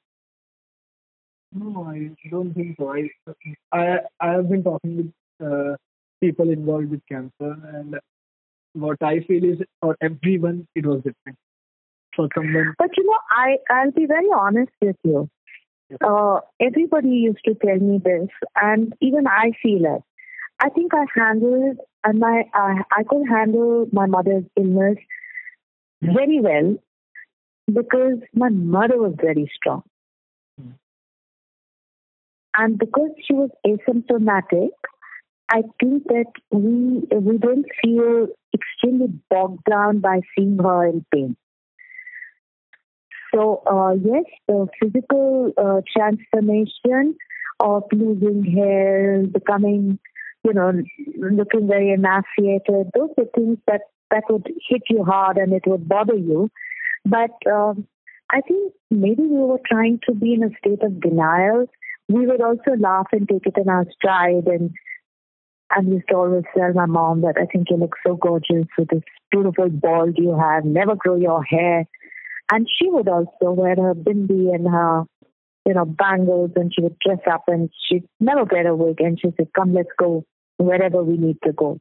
No, 1.53 1.85
I 1.85 2.11
don't 2.31 2.55
think 2.55 2.77
so. 2.79 2.93
I 2.93 3.09
I 3.73 3.99
I 4.21 4.33
have 4.33 4.49
been 4.49 4.63
talking 4.63 4.97
with 4.97 5.13
uh, 5.53 5.77
people 6.21 6.51
involved 6.51 6.91
with 6.91 7.01
cancer, 7.11 7.57
and 7.75 7.99
what 8.73 9.03
I 9.03 9.21
feel 9.21 9.45
is 9.45 9.59
for 9.81 9.97
everyone 10.01 10.67
it 10.75 10.87
was 10.87 10.99
different. 10.99 11.39
For 12.15 12.29
someone, 12.37 12.75
But 12.79 12.97
you 12.97 13.05
know, 13.05 13.19
I 13.31 13.59
I'll 13.71 13.91
be 13.91 14.07
very 14.07 14.29
honest 14.37 14.73
with 14.81 14.97
you. 15.05 15.29
Yes. 15.89 15.99
Uh, 16.05 16.41
everybody 16.61 17.09
used 17.09 17.45
to 17.47 17.55
tell 17.55 17.79
me 17.79 17.99
this, 17.99 18.29
and 18.61 18.95
even 19.01 19.27
I 19.27 19.53
feel 19.63 19.85
it. 19.97 20.03
I 20.63 20.69
think 20.69 20.93
I 20.95 21.07
handled 21.15 21.79
and 22.05 22.19
my 22.19 22.45
I, 22.55 22.83
I 22.93 23.03
could 23.03 23.29
handle 23.29 23.87
my 23.93 24.07
mother's 24.07 24.45
illness 24.57 24.99
very 26.03 26.41
well 26.41 26.77
because 27.67 28.19
my 28.35 28.49
mother 28.49 28.99
was 28.99 29.15
very 29.21 29.51
strong. 29.55 29.83
And 32.57 32.79
because 32.79 33.11
she 33.25 33.35
was 33.35 33.51
asymptomatic, 33.67 34.71
I 35.51 35.63
think 35.81 36.05
that 36.05 36.33
we 36.51 37.03
we 37.17 37.39
don't 37.39 37.67
feel 37.83 38.29
extremely 38.55 39.09
bogged 39.29 39.65
down 39.69 39.99
by 40.01 40.21
seeing 40.37 40.59
her 40.59 40.87
in 40.87 41.05
pain. 41.13 41.37
So, 43.33 43.63
uh, 43.67 43.95
yes, 43.95 44.25
the 44.49 44.67
physical 44.81 45.53
uh, 45.57 45.83
transformation 45.97 47.17
of 47.61 47.85
losing 47.93 48.45
hair, 48.45 49.23
becoming, 49.27 49.99
you 50.45 50.53
know, 50.53 50.73
looking 51.17 51.69
very 51.69 51.93
emaciated, 51.93 52.91
those 52.95 53.11
are 53.19 53.25
things 53.35 53.59
that, 53.67 53.83
that 54.11 54.25
would 54.31 54.49
hit 54.69 54.83
you 54.89 55.05
hard 55.05 55.37
and 55.37 55.53
it 55.53 55.63
would 55.67 55.89
bother 55.89 56.17
you. 56.17 56.51
But 57.05 57.31
um, 57.51 57.87
I 58.31 58.41
think 58.41 58.73
maybe 58.91 59.23
we 59.23 59.39
were 59.39 59.61
trying 59.71 60.01
to 60.09 60.15
be 60.15 60.35
in 60.35 60.43
a 60.43 60.51
state 60.59 60.83
of 60.83 61.01
denial. 61.01 61.69
We 62.11 62.27
would 62.27 62.43
also 62.43 62.73
laugh 62.77 63.07
and 63.13 63.29
take 63.29 63.47
it 63.47 63.57
in 63.57 63.69
our 63.69 63.87
stride 63.97 64.47
and 64.47 64.73
I 65.71 65.81
used 65.81 66.09
to 66.09 66.17
always 66.17 66.43
tell 66.57 66.73
my 66.73 66.87
mom 66.87 67.21
that 67.21 67.37
I 67.41 67.47
think 67.47 67.69
you 67.71 67.77
look 67.77 67.95
so 68.05 68.17
gorgeous 68.17 68.67
with 68.77 68.89
this 68.89 69.03
beautiful 69.31 69.69
bald 69.69 70.19
you 70.19 70.37
have, 70.37 70.65
never 70.65 70.97
grow 70.97 71.15
your 71.15 71.45
hair. 71.45 71.85
And 72.53 72.67
she 72.77 72.91
would 72.91 73.09
also 73.09 73.53
wear 73.53 73.77
her 73.77 73.95
bindi 73.95 74.53
and 74.53 74.67
her, 74.67 75.05
you 75.65 75.75
know, 75.75 75.85
bangles 75.85 76.51
and 76.57 76.73
she 76.75 76.83
would 76.83 76.99
dress 76.99 77.21
up 77.31 77.45
and 77.47 77.71
she'd 77.87 78.05
never 78.19 78.43
wear 78.43 78.67
a 78.67 78.75
wig 78.75 79.01
and 79.01 79.21
she 79.21 79.29
said, 79.37 79.53
come, 79.55 79.73
let's 79.73 79.91
go 79.97 80.25
wherever 80.57 81.05
we 81.05 81.17
need 81.17 81.37
to 81.45 81.53
go. 81.53 81.79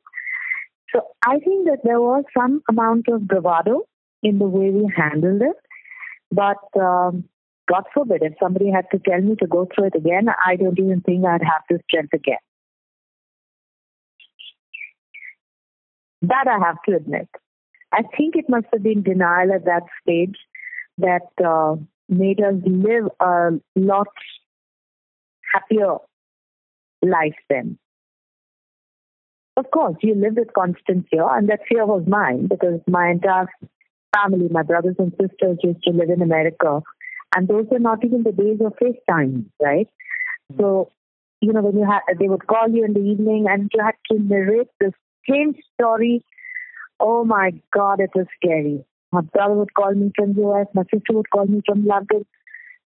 So 0.94 1.02
I 1.26 1.40
think 1.40 1.66
that 1.66 1.80
there 1.84 2.00
was 2.00 2.24
some 2.38 2.62
amount 2.70 3.08
of 3.08 3.28
bravado 3.28 3.88
in 4.22 4.38
the 4.38 4.46
way 4.46 4.70
we 4.70 4.92
handled 4.96 5.42
it. 5.42 5.56
But 6.32 6.80
um, 6.80 7.24
God 7.70 7.84
forbid, 7.94 8.24
if 8.24 8.34
somebody 8.42 8.72
had 8.72 8.86
to 8.92 9.00
tell 9.00 9.22
me 9.22 9.36
to 9.36 9.48
go 9.48 9.68
through 9.74 9.88
it 9.88 9.96
again, 9.96 10.28
I 10.46 10.56
don't 10.56 10.80
even 10.80 11.02
think 11.02 11.26
I'd 11.26 11.44
have 11.44 11.62
the 11.70 11.80
strength 11.88 12.14
again. 12.14 12.38
That 16.24 16.48
I 16.48 16.58
have 16.66 16.82
to 16.88 16.96
admit. 16.96 17.30
I 17.92 18.02
think 18.18 18.36
it 18.36 18.50
must 18.50 18.66
have 18.74 18.84
been 18.84 19.04
denial 19.04 19.54
at 19.54 19.66
that 19.66 19.84
stage 20.02 20.36
that 20.98 21.30
uh, 21.44 21.76
made 22.08 22.42
us 22.42 22.56
live 22.66 23.06
a 23.20 23.52
lot 23.76 24.08
happier 25.54 25.98
life 27.02 27.38
then. 27.50 27.78
Of 29.58 29.72
course, 29.72 29.96
you 30.02 30.16
live 30.16 30.36
with 30.38 30.54
constant 30.54 31.08
fear, 31.10 31.28
and 31.30 31.50
that 31.50 31.62
fear 31.68 31.86
was 31.86 32.04
mine 32.08 32.48
because 32.48 32.80
my 32.88 33.10
entire 33.10 33.48
family, 34.16 34.48
my 34.50 34.64
brothers 34.64 34.96
and 35.00 35.12
sisters 35.20 35.58
used 35.64 35.84
to 35.84 35.92
live 35.92 36.10
in 36.10 36.22
America, 36.22 36.82
and 37.36 37.48
those 37.48 37.66
were 37.72 37.80
not 37.80 38.04
even 38.04 38.24
the 38.24 38.32
days 38.32 38.60
of 38.66 38.74
FaceTime, 38.82 39.46
right? 39.62 39.88
Hmm. 40.52 40.60
So, 40.60 40.92
you 41.42 41.54
know, 41.54 41.62
when 41.62 41.78
you 41.78 41.86
had, 41.86 42.02
they 42.20 42.28
would 42.28 42.48
call 42.48 42.70
you 42.70 42.84
in 42.84 42.94
the 42.94 43.00
evening, 43.00 43.46
and 43.50 43.72
you 43.74 43.84
had 43.84 43.96
to 44.12 44.20
narrate 44.22 44.70
the 44.80 44.92
same 45.30 45.54
story. 45.74 46.24
Oh 47.00 47.24
my 47.24 47.52
God, 47.74 48.02
it 48.02 48.12
was 48.14 48.28
scary. 48.36 48.84
My 49.12 49.22
brother 49.22 49.56
would 49.56 49.74
call 49.74 49.94
me 49.94 50.12
from 50.16 50.38
US, 50.38 50.68
my 50.74 50.84
sister 50.84 51.14
would 51.14 51.30
call 51.30 51.46
me 51.46 51.62
from 51.66 51.86
London, 51.86 52.26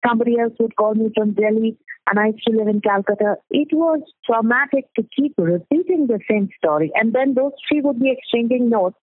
somebody 0.05 0.39
else 0.39 0.53
would 0.59 0.75
call 0.75 0.93
me 0.93 1.09
from 1.15 1.33
Delhi, 1.33 1.77
and 2.09 2.19
I 2.19 2.27
used 2.27 2.43
to 2.47 2.55
live 2.55 2.67
in 2.67 2.81
Calcutta. 2.81 3.35
It 3.49 3.69
was 3.71 4.01
traumatic 4.25 4.85
to 4.95 5.05
keep 5.15 5.33
repeating 5.37 6.07
the 6.07 6.19
same 6.29 6.49
story. 6.57 6.91
And 6.95 7.13
then 7.13 7.33
those 7.33 7.53
three 7.67 7.81
would 7.81 7.99
be 7.99 8.11
exchanging 8.11 8.69
notes, 8.69 8.97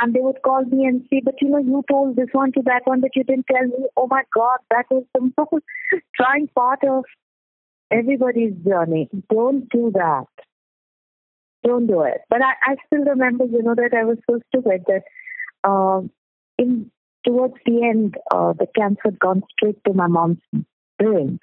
and 0.00 0.14
they 0.14 0.20
would 0.20 0.42
call 0.42 0.64
me 0.64 0.84
and 0.84 1.06
say, 1.10 1.20
But 1.24 1.34
you 1.40 1.48
know, 1.48 1.58
you 1.58 1.82
told 1.90 2.16
this 2.16 2.28
one 2.32 2.52
to 2.52 2.62
that 2.66 2.82
one, 2.84 3.00
but 3.00 3.14
you 3.14 3.24
didn't 3.24 3.46
tell 3.50 3.66
me. 3.66 3.86
Oh 3.96 4.06
my 4.06 4.22
God, 4.34 4.58
that 4.70 4.86
was 4.90 5.04
the 5.14 5.32
most 5.36 5.64
trying 6.14 6.48
part 6.48 6.80
of 6.84 7.04
everybody's 7.90 8.54
journey. 8.66 9.08
Don't 9.30 9.68
do 9.70 9.90
that. 9.94 10.26
Don't 11.64 11.86
do 11.86 12.02
it. 12.02 12.20
But 12.28 12.42
I, 12.42 12.72
I 12.72 12.76
still 12.86 13.04
remember, 13.04 13.44
you 13.44 13.62
know, 13.62 13.74
that 13.74 13.96
I 13.96 14.04
was 14.04 14.18
so 14.28 14.40
stupid 14.48 14.84
that 14.86 15.68
um, 15.68 16.10
in 16.58 16.90
towards 17.26 17.54
the 17.64 17.84
end, 17.84 18.16
uh, 18.32 18.52
the 18.52 18.66
cancer 18.76 19.00
had 19.04 19.18
gone 19.18 19.42
straight 19.50 19.82
to 19.84 19.92
my 19.92 20.06
mom's 20.06 20.38
brain. 20.98 21.40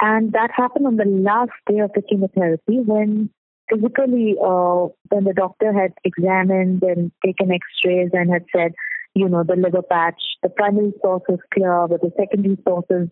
And 0.00 0.32
that 0.32 0.50
happened 0.54 0.86
on 0.86 0.96
the 0.96 1.04
last 1.04 1.50
day 1.68 1.80
of 1.80 1.92
the 1.94 2.02
chemotherapy 2.02 2.78
when 2.80 3.30
physically, 3.72 4.34
uh, 4.42 4.88
when 5.10 5.24
the 5.24 5.32
doctor 5.34 5.72
had 5.72 5.92
examined 6.04 6.82
and 6.82 7.12
taken 7.24 7.50
x-rays 7.50 8.10
and 8.12 8.30
had 8.30 8.44
said, 8.54 8.72
you 9.14 9.28
know, 9.28 9.44
the 9.44 9.56
liver 9.56 9.82
patch, 9.82 10.20
the 10.42 10.48
primary 10.48 10.92
source 11.02 11.22
is 11.28 11.38
clear, 11.52 11.86
but 11.88 12.00
the 12.00 12.12
secondary 12.18 12.56
sources 12.66 13.08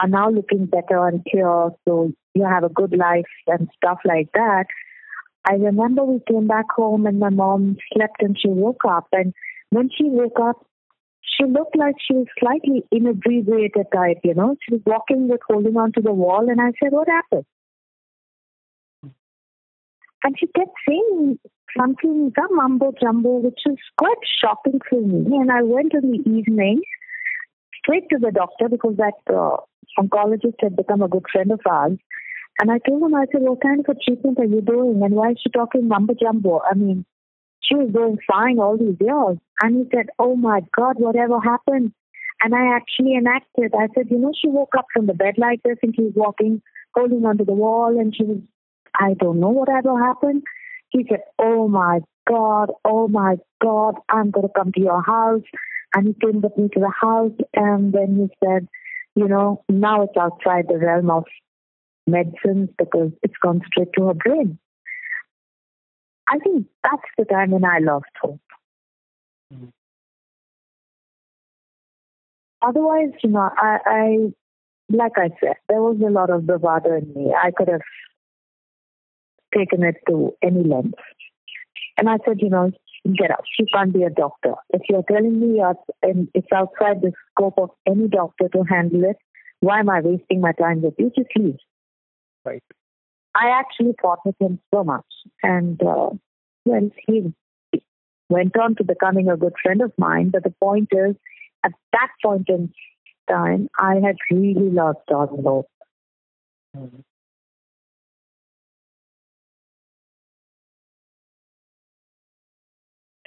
are 0.00 0.08
now 0.08 0.30
looking 0.30 0.66
better 0.66 1.06
and 1.06 1.24
clear, 1.30 1.70
so 1.86 2.12
you 2.34 2.44
have 2.44 2.64
a 2.64 2.68
good 2.68 2.96
life 2.96 3.24
and 3.46 3.68
stuff 3.76 3.98
like 4.04 4.28
that. 4.34 4.64
I 5.48 5.54
remember 5.54 6.04
we 6.04 6.20
came 6.28 6.46
back 6.46 6.66
home 6.74 7.06
and 7.06 7.18
my 7.18 7.30
mom 7.30 7.76
slept 7.92 8.22
and 8.22 8.36
she 8.38 8.48
woke 8.48 8.82
up 8.88 9.08
and 9.12 9.32
when 9.70 9.88
she 9.96 10.04
woke 10.04 10.38
up, 10.40 10.66
she 11.22 11.44
looked 11.44 11.76
like 11.76 11.94
she 12.06 12.14
was 12.14 12.26
slightly 12.38 12.84
inebriated 12.90 13.86
type, 13.94 14.18
you 14.24 14.34
know. 14.34 14.56
She 14.62 14.74
was 14.74 14.82
walking 14.84 15.28
with 15.28 15.40
holding 15.48 15.76
on 15.76 15.92
to 15.92 16.00
the 16.00 16.12
wall 16.12 16.48
and 16.50 16.60
I 16.60 16.72
said, 16.82 16.92
What 16.92 17.08
happened? 17.08 17.46
And 20.22 20.36
she 20.38 20.46
kept 20.48 20.74
saying 20.88 21.38
something, 21.76 22.32
some 22.38 22.56
mumbo 22.56 22.92
jumbo, 23.00 23.38
which 23.38 23.60
was 23.66 23.78
quite 23.98 24.18
shocking 24.42 24.80
for 24.88 25.00
me. 25.00 25.36
And 25.36 25.50
I 25.50 25.62
went 25.62 25.94
in 25.94 26.10
the 26.10 26.30
evening 26.30 26.82
straight 27.82 28.04
to 28.10 28.18
the 28.18 28.30
doctor 28.30 28.68
because 28.68 28.96
that 28.98 29.14
uh, 29.32 29.56
oncologist 29.98 30.60
had 30.60 30.76
become 30.76 31.02
a 31.02 31.08
good 31.08 31.24
friend 31.32 31.52
of 31.52 31.60
ours. 31.68 31.98
And 32.60 32.70
I 32.70 32.78
told 32.86 33.02
him, 33.02 33.14
I 33.14 33.24
said, 33.32 33.40
what 33.40 33.62
kind 33.62 33.80
of 33.80 33.86
a 33.88 33.98
treatment 34.04 34.38
are 34.38 34.44
you 34.44 34.60
doing? 34.60 35.00
And 35.02 35.14
why 35.14 35.30
is 35.30 35.38
she 35.42 35.50
talking 35.50 35.88
mumbo 35.88 36.14
jumbo? 36.20 36.60
I 36.70 36.74
mean, 36.74 37.06
she 37.62 37.74
was 37.74 37.90
doing 37.92 38.18
fine 38.30 38.58
all 38.58 38.76
these 38.76 38.96
years. 39.00 39.38
And 39.62 39.76
he 39.76 39.96
said, 39.96 40.06
oh 40.18 40.36
my 40.36 40.60
God, 40.76 40.96
whatever 40.98 41.40
happened? 41.40 41.92
And 42.42 42.54
I 42.54 42.74
actually 42.74 43.14
enacted. 43.14 43.74
I 43.74 43.88
said, 43.94 44.08
you 44.10 44.18
know, 44.18 44.32
she 44.38 44.48
woke 44.48 44.74
up 44.76 44.86
from 44.92 45.06
the 45.06 45.14
bed 45.14 45.34
like 45.36 45.62
this 45.62 45.76
and 45.82 45.94
she 45.94 46.02
was 46.02 46.12
walking, 46.14 46.62
holding 46.94 47.24
onto 47.24 47.44
the 47.44 47.52
wall 47.52 47.98
and 47.98 48.14
she 48.14 48.24
was, 48.24 48.38
I 48.98 49.14
don't 49.14 49.40
know 49.40 49.50
whatever 49.50 49.98
happened. 49.98 50.42
He 50.90 51.06
said, 51.08 51.20
oh 51.38 51.68
my 51.68 52.00
God, 52.28 52.70
oh 52.84 53.08
my 53.08 53.36
God, 53.62 53.94
I'm 54.08 54.30
going 54.30 54.46
to 54.46 54.52
come 54.54 54.72
to 54.72 54.80
your 54.80 55.02
house. 55.02 55.42
And 55.94 56.06
he 56.08 56.14
came 56.14 56.40
with 56.40 56.56
me 56.56 56.68
to 56.68 56.80
the 56.80 56.92
house 57.00 57.32
and 57.54 57.92
then 57.92 58.16
he 58.16 58.46
said, 58.46 58.68
you 59.16 59.26
know, 59.26 59.64
now 59.68 60.02
it's 60.02 60.16
outside 60.16 60.66
the 60.68 60.78
realm 60.78 61.10
of 61.10 61.24
medicines 62.06 62.70
because 62.78 63.10
it's 63.22 63.34
gone 63.42 63.60
straight 63.66 63.88
to 63.96 64.06
her 64.08 64.14
brain. 64.14 64.58
I 66.28 66.38
think 66.38 66.66
that's 66.84 67.02
the 67.18 67.24
time 67.24 67.50
when 67.50 67.64
I 67.64 67.78
lost 67.80 68.06
hope. 68.20 68.40
Mm-hmm. 69.52 69.66
Otherwise, 72.62 73.10
you 73.24 73.30
know, 73.30 73.50
I, 73.56 73.78
I, 73.84 74.16
like 74.90 75.12
I 75.16 75.30
said, 75.40 75.56
there 75.68 75.82
was 75.82 75.96
a 76.06 76.10
lot 76.10 76.30
of 76.30 76.46
bravado 76.46 76.96
in 76.98 77.12
me. 77.14 77.34
I 77.34 77.50
could 77.50 77.68
have 77.68 77.80
taken 79.56 79.82
it 79.82 79.96
to 80.08 80.32
any 80.42 80.62
length. 80.62 80.98
And 81.98 82.08
I 82.08 82.18
said, 82.24 82.40
you 82.40 82.50
know, 82.50 82.70
get 83.04 83.30
out. 83.30 83.44
You 83.58 83.66
can't 83.74 83.92
be 83.92 84.02
a 84.02 84.10
doctor. 84.10 84.54
If 84.70 84.82
you're 84.88 85.04
telling 85.10 85.40
me 85.40 85.62
it's 86.34 86.52
outside 86.54 87.02
the 87.02 87.12
scope 87.30 87.58
of 87.58 87.70
any 87.86 88.08
doctor 88.08 88.48
to 88.48 88.62
handle 88.62 89.04
it, 89.04 89.16
why 89.60 89.80
am 89.80 89.90
I 89.90 90.00
wasting 90.00 90.40
my 90.40 90.52
time 90.52 90.82
with 90.82 90.94
you? 90.98 91.10
Just 91.14 91.28
leave. 91.36 91.56
Right. 92.44 92.62
I 93.34 93.50
actually 93.58 93.94
fought 94.00 94.20
with 94.24 94.36
him 94.40 94.58
so 94.74 94.82
much. 94.84 95.04
And, 95.42 95.80
uh, 95.82 96.10
well, 96.64 96.90
he 97.06 97.32
went 98.28 98.56
on 98.56 98.76
to 98.76 98.84
becoming 98.84 99.28
a 99.28 99.36
good 99.36 99.54
friend 99.62 99.82
of 99.82 99.92
mine. 99.98 100.30
But 100.30 100.44
the 100.44 100.54
point 100.62 100.88
is, 100.92 101.16
at 101.64 101.72
that 101.92 102.08
point 102.24 102.48
in 102.48 102.72
time, 103.28 103.68
I 103.78 103.96
had 103.96 104.16
really 104.30 104.70
lost 104.70 105.00
all 105.10 105.26
hope. 105.26 105.68
Mm-hmm. 106.76 107.00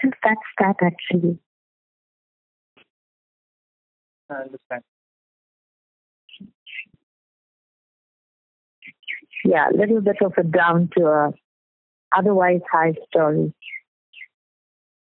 That's 0.04 0.42
that 0.60 0.76
actually. 0.82 1.40
I 4.30 4.34
understand. 4.36 4.84
Yeah, 9.46 9.70
a 9.70 9.76
little 9.76 10.02
bit 10.02 10.18
of 10.24 10.34
a 10.38 10.44
down 10.44 10.90
to 10.98 11.06
a 11.06 11.34
otherwise 12.16 12.62
high 12.72 12.94
story. 13.10 13.54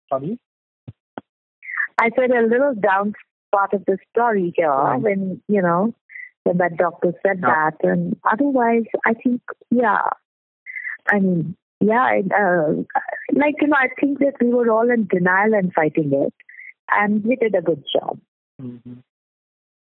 Sorry? 0.09 0.39
I 2.01 2.11
said 2.17 2.31
a 2.31 2.47
little 2.47 2.75
down 2.75 3.15
part 3.55 3.73
of 3.73 3.85
the 3.87 3.99
story 4.11 4.53
here 4.57 4.69
right. 4.69 5.01
when, 5.01 5.41
you 5.47 5.63
know, 5.63 5.95
when 6.45 6.59
that 6.59 6.77
doctor 6.77 7.13
said 7.25 7.41
no. 7.41 7.49
that. 7.49 7.75
And 7.83 8.17
otherwise, 8.31 8.85
I 9.07 9.15
think, 9.15 9.43
yeah, 9.71 10.03
I 11.09 11.21
mean, 11.21 11.57
yeah, 11.83 12.21
uh, 12.39 12.73
like, 13.33 13.57
you 13.61 13.69
know, 13.69 13.77
I 13.77 13.89
think 14.01 14.21
that 14.21 14.35
we 14.41 14.49
were 14.49 14.71
all 14.71 14.89
in 14.89 15.07
denial 15.07 15.55
and 15.55 15.73
fighting 15.75 16.13
it. 16.13 16.33
And 16.91 17.25
we 17.25 17.37
did 17.37 17.55
a 17.55 17.63
good 17.63 17.83
job. 17.93 18.21
Mm-hmm. 18.61 18.95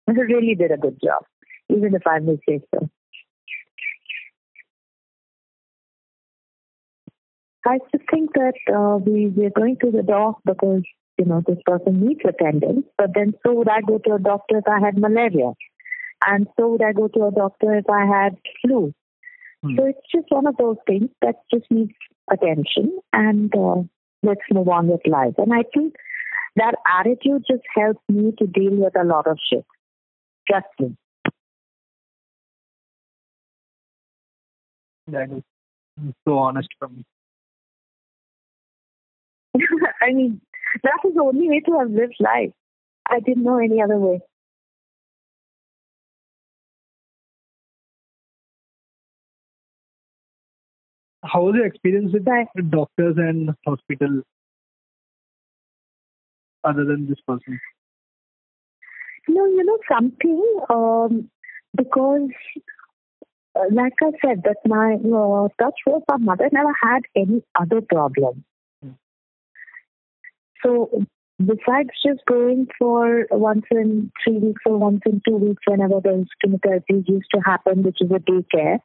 We 0.06 0.14
really 0.14 0.54
did 0.54 0.72
a 0.72 0.76
good 0.76 0.98
job, 1.02 1.24
even 1.70 1.94
if 1.94 2.06
I 2.06 2.18
may 2.18 2.38
say 2.46 2.60
so. 2.74 2.90
I 7.66 7.78
just 7.92 8.04
think 8.10 8.30
that 8.34 8.54
uh, 8.72 8.98
we, 8.98 9.28
we're 9.28 9.50
going 9.50 9.76
to 9.82 9.90
the 9.90 10.02
doc 10.02 10.40
because, 10.44 10.82
you 11.18 11.24
know, 11.24 11.42
this 11.46 11.58
person 11.64 12.06
needs 12.06 12.20
attendance, 12.28 12.86
but 12.98 13.10
then 13.14 13.32
so 13.44 13.54
would 13.54 13.68
I 13.68 13.80
go 13.80 13.98
to 13.98 14.14
a 14.14 14.18
doctor 14.20 14.58
if 14.58 14.68
I 14.68 14.80
had 14.84 14.98
malaria. 14.98 15.52
And 16.26 16.46
so 16.58 16.68
would 16.68 16.82
I 16.82 16.92
go 16.92 17.08
to 17.08 17.26
a 17.26 17.32
doctor 17.32 17.74
if 17.74 17.88
I 17.88 18.04
had 18.06 18.36
flu. 18.62 18.92
Hmm. 19.66 19.76
So 19.76 19.84
it's 19.86 20.00
just 20.14 20.26
one 20.28 20.46
of 20.46 20.56
those 20.56 20.76
things 20.86 21.08
that 21.22 21.36
just 21.52 21.66
needs 21.70 21.92
attention 22.30 22.98
and 23.12 23.52
uh, 23.54 23.82
let's 24.22 24.40
move 24.52 24.68
on 24.68 24.88
with 24.88 25.00
life. 25.06 25.34
And 25.38 25.52
I 25.52 25.64
think 25.74 25.94
that 26.56 26.74
attitude 26.98 27.44
just 27.48 27.62
helps 27.74 28.00
me 28.08 28.32
to 28.38 28.46
deal 28.46 28.72
with 28.72 28.96
a 28.98 29.04
lot 29.04 29.26
of 29.26 29.38
shit. 29.50 29.64
Trust 30.48 30.66
me. 30.78 30.96
That 35.08 35.30
is 35.30 35.42
so 36.26 36.38
honest 36.38 36.68
from 36.78 36.96
me. 36.96 37.04
I 40.02 40.12
mean, 40.12 40.40
that 40.82 40.98
is 41.06 41.14
the 41.14 41.22
only 41.22 41.48
way 41.48 41.60
to 41.60 41.78
have 41.78 41.90
lived 41.90 42.16
life. 42.20 42.52
I 43.08 43.20
didn't 43.20 43.44
know 43.44 43.58
any 43.58 43.80
other 43.82 43.98
way. 43.98 44.20
How 51.32 51.42
was 51.42 51.54
your 51.56 51.66
experience 51.66 52.12
with 52.12 52.24
doctors 52.70 53.16
and 53.16 53.50
hospital 53.66 54.22
other 56.64 56.84
than 56.84 57.08
this 57.08 57.18
person? 57.26 57.60
No, 59.28 59.44
you 59.46 59.64
know 59.64 59.78
something, 59.90 60.60
um, 60.70 61.30
because 61.76 62.30
uh, 63.56 63.64
like 63.72 63.94
I 64.02 64.10
said, 64.24 64.42
that 64.44 64.58
my 64.66 64.94
uh, 64.94 65.48
touch 65.62 65.74
was 65.86 66.02
my 66.08 66.16
mother 66.18 66.48
never 66.52 66.72
had 66.80 67.00
any 67.14 67.42
other 67.58 67.80
problem. 67.80 68.44
So 70.62 70.90
besides 71.38 71.90
just 72.04 72.24
going 72.26 72.66
for 72.78 73.26
once 73.30 73.64
in 73.70 74.10
three 74.24 74.38
weeks 74.38 74.62
or 74.64 74.78
once 74.78 75.00
in 75.06 75.20
two 75.26 75.36
weeks, 75.36 75.62
whenever 75.66 76.00
those 76.00 76.26
chemotherapy 76.42 77.04
used 77.06 77.28
to 77.34 77.40
happen, 77.40 77.82
which 77.82 77.98
is 78.00 78.10
a 78.10 78.18
daycare, 78.18 78.78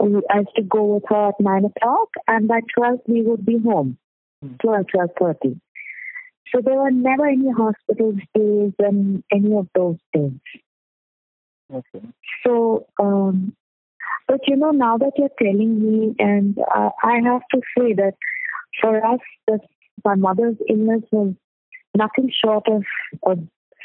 I 0.00 0.38
used 0.38 0.56
to 0.56 0.62
go 0.62 0.84
with 0.84 1.04
her 1.08 1.28
at 1.28 1.40
nine 1.40 1.64
o'clock, 1.64 2.08
and 2.26 2.48
by 2.48 2.60
twelve 2.76 3.00
we 3.06 3.22
would 3.22 3.44
be 3.44 3.58
home, 3.58 3.98
hmm. 4.42 4.54
twelve 4.60 4.86
twelve 4.88 5.10
thirty. 5.18 5.60
So 6.52 6.60
there 6.64 6.74
were 6.74 6.90
never 6.90 7.26
any 7.26 7.50
hospital 7.50 8.14
stays 8.30 8.72
and 8.78 9.22
any 9.32 9.54
of 9.54 9.68
those 9.74 9.98
things. 10.12 10.40
Okay. 11.72 12.04
So, 12.44 12.86
um, 12.98 13.54
but 14.26 14.40
you 14.48 14.56
know, 14.56 14.70
now 14.70 14.98
that 14.98 15.12
you're 15.16 15.28
telling 15.40 15.80
me, 15.80 16.14
and 16.18 16.58
uh, 16.58 16.90
I 17.02 17.20
have 17.24 17.42
to 17.52 17.60
say 17.78 17.92
that 17.94 18.14
for 18.80 19.04
us, 19.04 19.20
the 19.46 19.60
my 20.04 20.14
mother's 20.14 20.56
illness 20.68 21.02
was 21.12 21.34
nothing 21.94 22.32
short 22.44 22.66
of 22.68 22.82
a 23.26 23.36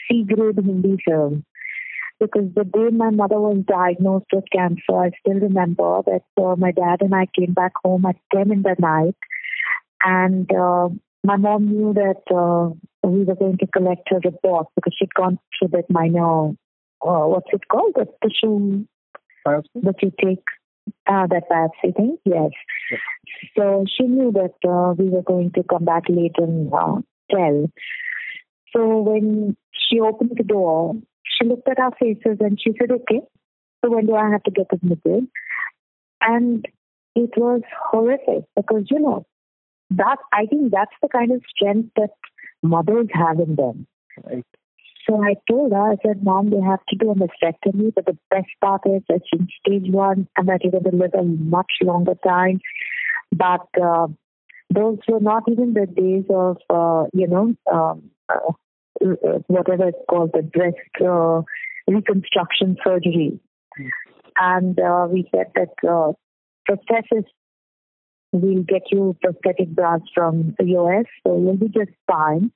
C 0.07 0.23
grade 0.23 0.55
Hindi 0.55 0.97
film. 1.05 1.43
Because 2.19 2.49
the 2.55 2.63
day 2.63 2.89
my 2.95 3.09
mother 3.09 3.39
was 3.39 3.63
diagnosed 3.67 4.27
with 4.31 4.45
cancer, 4.51 4.95
I 4.97 5.11
still 5.19 5.39
remember 5.39 6.01
that 6.05 6.23
uh, 6.41 6.55
my 6.55 6.71
dad 6.71 7.01
and 7.01 7.13
I 7.13 7.27
came 7.37 7.53
back 7.53 7.73
home 7.83 8.05
at 8.05 8.15
10 8.33 8.51
in 8.51 8.61
the 8.61 8.75
night. 8.79 9.15
And 10.03 10.49
uh, 10.51 10.89
my 11.23 11.35
mom 11.35 11.67
knew 11.67 11.93
that 11.93 12.21
uh, 12.33 12.73
we 13.07 13.23
were 13.23 13.35
going 13.35 13.57
to 13.57 13.67
collect 13.67 14.07
her 14.09 14.19
report 14.23 14.67
because 14.75 14.95
she'd 14.97 15.13
gone 15.13 15.39
through 15.59 15.69
that 15.69 15.89
minor, 15.89 16.49
uh, 16.49 17.25
what's 17.27 17.49
it 17.51 17.67
called? 17.67 17.95
The 17.95 18.07
tissue 18.23 18.85
that 19.45 19.95
you 20.01 20.11
take 20.23 20.43
uh, 21.07 21.27
that 21.27 21.49
biopsy 21.49 21.95
thing, 21.95 22.17
yes. 22.25 22.51
yes. 22.91 22.99
So 23.57 23.85
she 23.97 24.05
knew 24.05 24.31
that 24.33 24.55
uh, 24.67 24.93
we 24.93 25.09
were 25.09 25.23
going 25.23 25.51
to 25.51 25.63
come 25.63 25.85
back 25.85 26.03
late 26.09 26.35
and 26.37 26.71
uh, 26.73 26.97
tell. 27.31 27.71
So 28.75 28.99
when 28.99 29.55
she 29.73 29.99
opened 29.99 30.31
the 30.35 30.43
door, 30.43 30.95
she 31.35 31.47
looked 31.47 31.67
at 31.69 31.79
our 31.79 31.91
faces 31.99 32.37
and 32.39 32.59
she 32.59 32.73
said, 32.79 32.91
okay, 32.91 33.21
so 33.83 33.91
when 33.91 34.05
do 34.05 34.15
I 34.15 34.29
have 34.29 34.43
to 34.43 34.51
get 34.51 34.67
admitted? 34.71 35.27
And 36.21 36.65
it 37.15 37.31
was 37.37 37.61
horrific 37.91 38.45
because, 38.55 38.85
you 38.89 38.99
know, 38.99 39.25
that 39.91 40.17
I 40.33 40.45
think 40.45 40.71
that's 40.71 40.95
the 41.01 41.09
kind 41.09 41.31
of 41.31 41.41
strength 41.55 41.89
that 41.95 42.09
mothers 42.63 43.07
have 43.13 43.39
in 43.39 43.55
them. 43.55 43.87
Right. 44.23 44.45
So 45.07 45.23
I 45.23 45.35
told 45.49 45.71
her, 45.71 45.91
I 45.91 45.97
said, 46.05 46.23
Mom, 46.23 46.49
they 46.49 46.61
have 46.61 46.83
to 46.89 46.95
do 46.95 47.11
a 47.11 47.15
mastectomy, 47.15 47.93
but 47.93 48.05
the 48.05 48.17
best 48.31 48.47
part 48.59 48.81
is 48.85 49.03
it's 49.07 49.27
in 49.31 49.47
stage 49.59 49.91
one 49.91 50.27
and 50.35 50.47
that 50.47 50.63
you're 50.63 50.71
going 50.71 50.91
to 50.91 50.97
live 50.97 51.13
a 51.13 51.23
much 51.23 51.71
longer 51.81 52.15
time. 52.25 52.59
But 53.31 53.67
uh, 53.81 54.07
those 54.73 54.97
were 55.07 55.19
not 55.19 55.43
even 55.47 55.73
the 55.73 55.85
days 55.85 56.25
of, 56.29 56.57
uh, 56.69 57.07
you 57.13 57.27
know, 57.27 57.55
um, 57.71 58.09
uh, 58.29 58.53
whatever 59.01 59.89
it's 59.89 59.97
called, 60.09 60.31
the 60.33 60.41
breast 60.41 60.77
uh, 61.01 61.41
reconstruction 61.87 62.77
surgery. 62.85 63.39
Mm. 63.79 63.89
And 64.37 64.79
uh, 64.79 65.07
we 65.09 65.29
said 65.33 65.51
that 65.55 65.87
uh, 65.87 66.13
process 66.65 67.05
is 67.11 67.23
we'll 68.31 68.63
get 68.63 68.83
you 68.91 69.15
prosthetic 69.21 69.69
bras 69.69 70.01
from 70.13 70.55
the 70.57 70.65
US, 70.77 71.05
so 71.25 71.37
you'll 71.37 71.57
be 71.57 71.69
just 71.69 71.91
fine. 72.07 72.51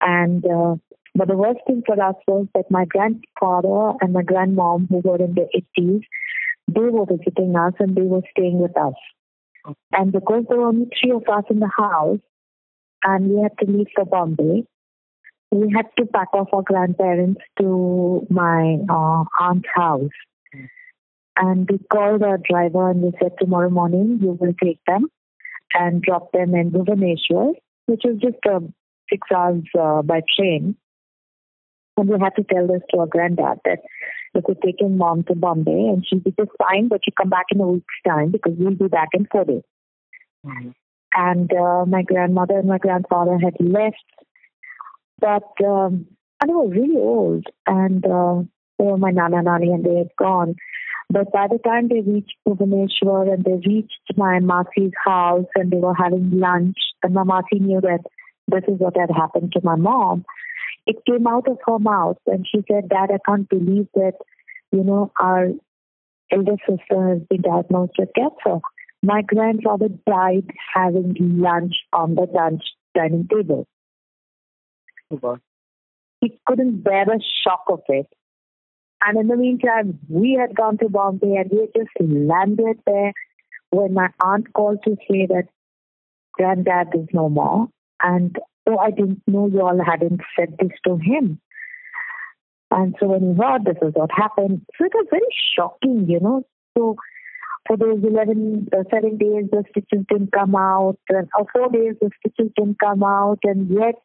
And 0.00 0.44
uh, 0.44 0.76
but 1.14 1.28
the 1.28 1.36
worst 1.36 1.60
thing 1.66 1.82
for 1.86 2.02
us 2.02 2.16
was 2.26 2.46
that 2.54 2.70
my 2.70 2.86
grandfather 2.86 3.96
and 4.00 4.12
my 4.12 4.22
grandmom, 4.22 4.88
who 4.88 4.98
were 5.04 5.22
in 5.22 5.34
their 5.34 5.48
80s, 5.78 6.02
they 6.68 6.80
were 6.80 7.06
visiting 7.06 7.54
us 7.54 7.74
and 7.78 7.94
they 7.94 8.02
were 8.02 8.22
staying 8.30 8.58
with 8.60 8.76
us. 8.76 8.94
Okay. 9.66 9.76
And 9.92 10.10
because 10.10 10.44
there 10.48 10.58
were 10.58 10.68
only 10.68 10.88
three 11.00 11.12
of 11.12 11.22
us 11.30 11.44
in 11.50 11.60
the 11.60 11.70
house, 11.76 12.18
and 13.04 13.30
we 13.30 13.42
had 13.42 13.56
to 13.58 13.70
leave 13.70 13.88
for 13.94 14.04
Bombay, 14.04 14.64
we 15.52 15.70
had 15.76 15.86
to 15.98 16.06
pack 16.06 16.28
off 16.32 16.48
our 16.52 16.62
grandparents 16.62 17.40
to 17.60 18.26
my 18.30 18.78
uh, 18.88 19.24
aunt's 19.38 19.68
house. 19.74 20.10
And 21.36 21.68
we 21.70 21.78
called 21.90 22.22
our 22.22 22.38
driver 22.38 22.90
and 22.90 23.02
we 23.02 23.12
said, 23.20 23.32
tomorrow 23.38 23.70
morning 23.70 24.18
you 24.20 24.36
will 24.40 24.54
take 24.62 24.80
them 24.86 25.08
and 25.74 26.02
drop 26.02 26.32
them 26.32 26.54
in 26.54 26.70
Bhubaneswar, 26.70 27.52
which 27.86 28.04
is 28.04 28.18
just 28.20 28.36
uh, 28.50 28.60
six 29.10 29.28
hours 29.34 29.62
uh, 29.78 30.02
by 30.02 30.22
train. 30.38 30.76
And 31.96 32.08
we 32.08 32.18
had 32.18 32.34
to 32.36 32.44
tell 32.44 32.66
this 32.66 32.82
to 32.90 33.00
our 33.00 33.06
granddad 33.06 33.58
that 33.64 33.80
we 34.34 34.40
could 34.42 34.62
taking 34.62 34.96
mom 34.96 35.24
to 35.24 35.34
Bombay 35.34 35.70
and 35.70 36.04
she'll 36.06 36.20
be 36.20 36.34
just 36.38 36.50
fine, 36.58 36.88
but 36.88 37.00
she'll 37.04 37.14
come 37.16 37.28
back 37.28 37.46
in 37.50 37.60
a 37.60 37.66
week's 37.66 37.86
time 38.06 38.30
because 38.30 38.54
we'll 38.56 38.74
be 38.74 38.88
back 38.88 39.08
in 39.12 39.26
four 39.30 39.44
days. 39.44 39.62
Mm-hmm. 40.46 40.70
And 41.14 41.52
uh, 41.52 41.84
my 41.86 42.02
grandmother 42.02 42.58
and 42.58 42.68
my 42.68 42.78
grandfather 42.78 43.38
had 43.38 43.54
left, 43.60 44.02
but 45.22 45.66
um, 45.66 46.06
and 46.40 46.50
they 46.50 46.54
were 46.54 46.68
really 46.68 46.96
old, 46.96 47.46
and 47.66 48.04
uh, 48.04 48.42
they 48.78 48.84
were 48.84 48.98
my 48.98 49.10
nana 49.10 49.42
nani, 49.42 49.68
and 49.68 49.84
they 49.84 49.96
had 49.96 50.10
gone. 50.18 50.56
But 51.08 51.32
by 51.32 51.46
the 51.48 51.58
time 51.58 51.88
they 51.88 52.00
reached 52.00 52.34
Bhubaneswar 52.46 53.32
and 53.32 53.44
they 53.44 53.68
reached 53.68 54.16
my 54.16 54.40
Masi's 54.40 54.94
house 55.04 55.46
and 55.54 55.70
they 55.70 55.76
were 55.76 55.94
having 55.94 56.30
lunch, 56.32 56.76
and 57.02 57.14
my 57.14 57.22
Masi 57.22 57.60
knew 57.60 57.80
that 57.82 58.00
this 58.48 58.64
is 58.66 58.78
what 58.80 58.96
had 58.96 59.10
happened 59.10 59.52
to 59.52 59.60
my 59.62 59.76
mom 59.76 60.24
it 60.86 60.96
came 61.06 61.26
out 61.26 61.48
of 61.48 61.58
her 61.66 61.78
mouth 61.78 62.18
and 62.26 62.46
she 62.50 62.64
said, 62.70 62.88
Dad, 62.88 63.10
I 63.12 63.18
can't 63.26 63.48
believe 63.48 63.86
that, 63.94 64.14
you 64.72 64.82
know, 64.82 65.12
our 65.20 65.48
elder 66.30 66.56
sister 66.68 67.08
has 67.08 67.20
been 67.28 67.42
diagnosed 67.42 67.92
with 67.98 68.08
cancer. 68.16 68.60
My 69.02 69.22
grandfather 69.22 69.88
died 70.06 70.50
having 70.74 71.14
lunch 71.18 71.74
on 71.92 72.14
the 72.14 72.26
lunch 72.32 72.62
dining 72.94 73.28
table. 73.32 73.66
Oh, 75.22 75.38
he 76.20 76.38
couldn't 76.46 76.82
bear 76.82 77.04
the 77.04 77.22
shock 77.44 77.64
of 77.68 77.80
it. 77.88 78.06
And 79.04 79.18
in 79.18 79.26
the 79.26 79.36
meantime, 79.36 79.98
we 80.08 80.38
had 80.40 80.54
gone 80.54 80.78
to 80.78 80.88
Bombay 80.88 81.34
and 81.36 81.50
we 81.50 81.60
had 81.60 81.74
just 81.76 81.90
landed 82.00 82.78
there 82.86 83.12
when 83.70 83.94
my 83.94 84.08
aunt 84.22 84.52
called 84.52 84.78
to 84.84 84.96
say 85.10 85.26
that 85.26 85.48
granddad 86.34 86.88
is 86.94 87.08
no 87.12 87.28
more. 87.28 87.68
And 88.00 88.38
Oh, 88.66 88.78
I 88.78 88.90
didn't 88.90 89.22
know 89.26 89.48
you 89.48 89.60
all 89.60 89.78
hadn't 89.84 90.20
said 90.38 90.56
this 90.58 90.70
to 90.86 90.96
him. 90.96 91.40
And 92.70 92.94
so 93.00 93.08
when 93.08 93.34
he 93.34 93.42
heard 93.42 93.64
this 93.64 93.76
is 93.82 93.92
what 93.94 94.10
happened, 94.12 94.62
so 94.78 94.84
it 94.84 94.92
was 94.94 95.06
very 95.10 95.22
shocking, 95.56 96.08
you 96.08 96.20
know. 96.20 96.44
So 96.76 96.96
for 97.66 97.76
those 97.76 98.02
11, 98.02 98.68
uh, 98.72 98.84
7 98.90 99.18
days, 99.18 99.50
the 99.50 99.64
stitches 99.70 100.06
didn't 100.08 100.32
come 100.32 100.54
out, 100.54 100.98
and, 101.08 101.28
or 101.38 101.46
4 101.52 101.70
days, 101.70 101.96
the 102.00 102.10
stitches 102.20 102.52
didn't 102.56 102.78
come 102.78 103.02
out, 103.02 103.40
and 103.42 103.68
yet 103.68 104.00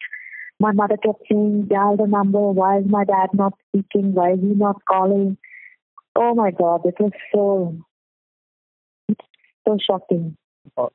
my 0.59 0.71
mother 0.71 0.97
kept 0.97 1.23
saying, 1.29 1.67
dial 1.69 1.97
the 1.97 2.07
number, 2.07 2.39
why 2.39 2.79
is 2.79 2.85
my 2.87 3.03
dad 3.03 3.29
not 3.33 3.53
speaking, 3.69 4.13
why 4.13 4.33
is 4.33 4.39
he 4.39 4.47
not 4.47 4.83
calling? 4.85 5.37
Oh 6.15 6.33
my 6.33 6.51
God, 6.51 6.81
it 6.85 6.95
was 6.99 7.11
so, 7.33 7.77
so 9.67 9.77
shocking. 9.85 10.35
Oh. 10.75 10.89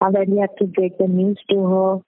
And 0.00 0.14
then 0.14 0.30
we 0.30 0.38
had 0.38 0.56
to 0.58 0.66
break 0.66 0.98
the 0.98 1.08
news 1.08 1.38
to 1.50 1.66
her. 1.66 1.98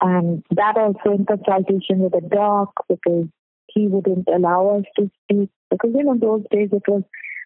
And 0.00 0.44
that 0.50 0.76
also 0.76 1.16
in 1.16 1.24
consultation 1.24 2.00
with 2.00 2.12
the 2.12 2.20
doc 2.20 2.74
because 2.88 3.26
he 3.68 3.86
wouldn't 3.86 4.28
allow 4.28 4.78
us 4.78 4.84
to 4.98 5.10
speak. 5.22 5.50
Because, 5.70 5.92
you 5.94 6.04
know, 6.04 6.18
those 6.18 6.44
days 6.50 6.68
it 6.72 6.82
was 6.86 7.04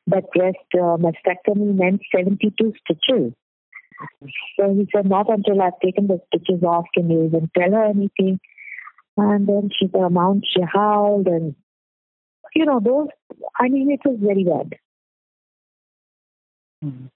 that 0.09 0.31
breast 0.33 0.57
uh, 0.75 0.97
mastectomy 0.97 1.75
meant 1.75 2.01
72 2.15 2.73
stitches. 2.85 3.33
So 4.59 4.75
he 4.75 4.89
said, 4.95 5.09
not 5.09 5.29
until 5.29 5.61
I've 5.61 5.79
taken 5.85 6.07
the 6.07 6.21
stitches 6.29 6.63
off 6.63 6.87
can 6.95 7.11
you 7.11 7.25
even 7.25 7.51
tell 7.57 7.71
her 7.73 7.85
anything. 7.85 8.41
And 9.17 9.49
then 9.49 9.71
she, 9.77 9.89
the 9.89 9.99
amount 9.99 10.45
she 10.49 10.63
howled 10.63 11.27
and, 11.27 11.57
you 12.55 12.65
know, 12.65 12.81
those, 12.81 13.09
I 13.59 13.69
mean, 13.69 13.91
it 13.91 14.01
was 14.05 14.19
very 14.21 14.45
bad. 14.45 14.79
Mm-hmm. 16.85 17.07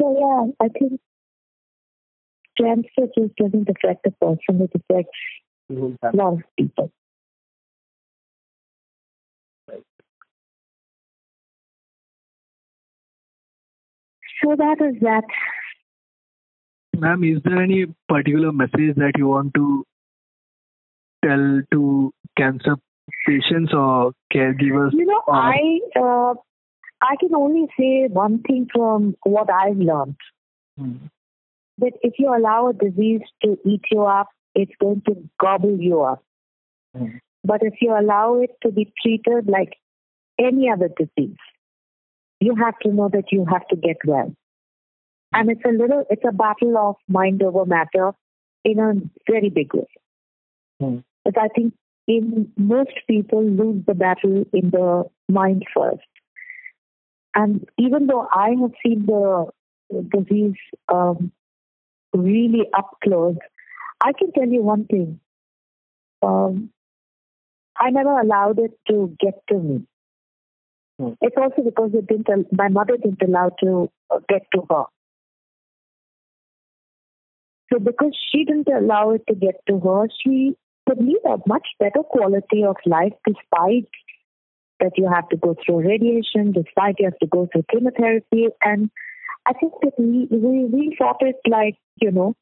So 0.00 0.16
yeah, 0.18 0.52
I 0.64 0.68
think 0.68 1.00
cancer 2.56 3.12
just 3.18 3.36
doesn't 3.36 3.68
affect 3.68 4.04
the 4.04 4.12
person; 4.12 4.62
it 4.62 4.70
affects 4.74 5.18
a 5.70 6.16
lot 6.16 6.34
of 6.34 6.42
people. 6.58 6.90
So 14.42 14.56
that 14.56 14.76
is 14.80 15.00
that. 15.02 15.24
Ma'am, 16.96 17.24
is 17.24 17.40
there 17.44 17.62
any 17.62 17.86
particular 18.08 18.52
message 18.52 18.96
that 18.96 19.12
you 19.16 19.28
want 19.28 19.54
to 19.54 19.84
tell 21.24 21.60
to 21.72 22.12
cancer 22.36 22.76
patients 23.26 23.72
or 23.72 24.12
caregivers? 24.32 24.92
You 24.92 25.06
know, 25.06 25.22
I 25.28 25.80
uh, 25.96 26.34
I 27.00 27.16
can 27.18 27.34
only 27.34 27.66
say 27.78 28.08
one 28.08 28.42
thing 28.42 28.68
from 28.72 29.16
what 29.24 29.48
I've 29.50 29.78
learned. 29.78 30.16
Mm. 30.78 31.10
That 31.78 31.92
if 32.02 32.14
you 32.18 32.34
allow 32.34 32.68
a 32.68 32.72
disease 32.74 33.22
to 33.42 33.58
eat 33.64 33.82
you 33.90 34.02
up, 34.02 34.28
it's 34.54 34.72
going 34.80 35.02
to 35.06 35.16
gobble 35.40 35.78
you 35.80 36.02
up. 36.02 36.22
Mm. 36.96 37.20
But 37.44 37.62
if 37.62 37.74
you 37.80 37.96
allow 37.98 38.40
it 38.40 38.50
to 38.62 38.70
be 38.70 38.92
treated 39.02 39.48
like 39.48 39.74
any 40.38 40.70
other 40.70 40.88
disease, 40.88 41.36
you 42.40 42.54
have 42.56 42.78
to 42.80 42.92
know 42.92 43.08
that 43.12 43.30
you 43.30 43.44
have 43.50 43.66
to 43.68 43.76
get 43.76 43.96
well. 44.04 44.34
And 45.32 45.50
it's 45.50 45.64
a 45.64 45.70
little, 45.70 46.04
it's 46.10 46.24
a 46.28 46.32
battle 46.32 46.76
of 46.76 46.96
mind 47.08 47.42
over 47.42 47.64
matter 47.64 48.12
in 48.64 48.78
a 48.78 48.94
very 49.30 49.50
big 49.50 49.72
way. 49.74 49.86
Mm. 50.82 51.04
But 51.24 51.38
I 51.38 51.48
think 51.48 51.74
in 52.08 52.50
most 52.56 52.92
people 53.08 53.44
lose 53.44 53.84
the 53.86 53.94
battle 53.94 54.44
in 54.52 54.70
the 54.70 55.04
mind 55.28 55.64
first. 55.74 56.02
And 57.34 57.68
even 57.78 58.06
though 58.06 58.26
I 58.32 58.50
have 58.60 58.72
seen 58.84 59.06
the 59.06 59.46
disease 60.16 60.56
um, 60.92 61.30
really 62.12 62.66
up 62.76 62.98
close, 63.04 63.36
I 64.00 64.12
can 64.18 64.32
tell 64.32 64.48
you 64.48 64.62
one 64.62 64.86
thing. 64.86 65.20
Um, 66.22 66.70
I 67.78 67.90
never 67.90 68.18
allowed 68.18 68.58
it 68.58 68.72
to 68.88 69.16
get 69.20 69.34
to 69.48 69.58
me. 69.58 69.86
Hmm. 71.00 71.12
It's 71.22 71.36
also 71.36 71.62
because 71.62 71.92
it 71.94 72.06
didn't. 72.06 72.52
My 72.52 72.68
mother 72.68 72.96
didn't 72.98 73.22
allow 73.22 73.50
to 73.64 73.90
uh, 74.10 74.18
get 74.28 74.42
to 74.54 74.66
her. 74.68 74.84
So 77.72 77.78
because 77.78 78.14
she 78.30 78.44
didn't 78.44 78.68
allow 78.68 79.10
it 79.12 79.22
to 79.28 79.34
get 79.34 79.54
to 79.68 79.80
her, 79.80 80.08
she 80.22 80.56
could 80.86 80.98
lead 80.98 81.20
a 81.24 81.38
much 81.46 81.68
better 81.78 82.02
quality 82.02 82.64
of 82.64 82.76
life 82.84 83.14
despite 83.26 83.88
that 84.80 84.92
you 84.96 85.08
have 85.10 85.28
to 85.30 85.36
go 85.36 85.56
through 85.64 85.88
radiation, 85.88 86.52
despite 86.52 86.96
you 86.98 87.06
have 87.06 87.18
to 87.20 87.26
go 87.26 87.48
through 87.50 87.64
chemotherapy. 87.70 88.48
And 88.62 88.90
I 89.46 89.52
think 89.54 89.72
that 89.82 89.92
we, 89.98 90.26
we, 90.30 90.64
we 90.64 90.96
thought 90.98 91.18
it 91.20 91.36
like, 91.48 91.76
you 91.96 92.10
know, 92.10 92.34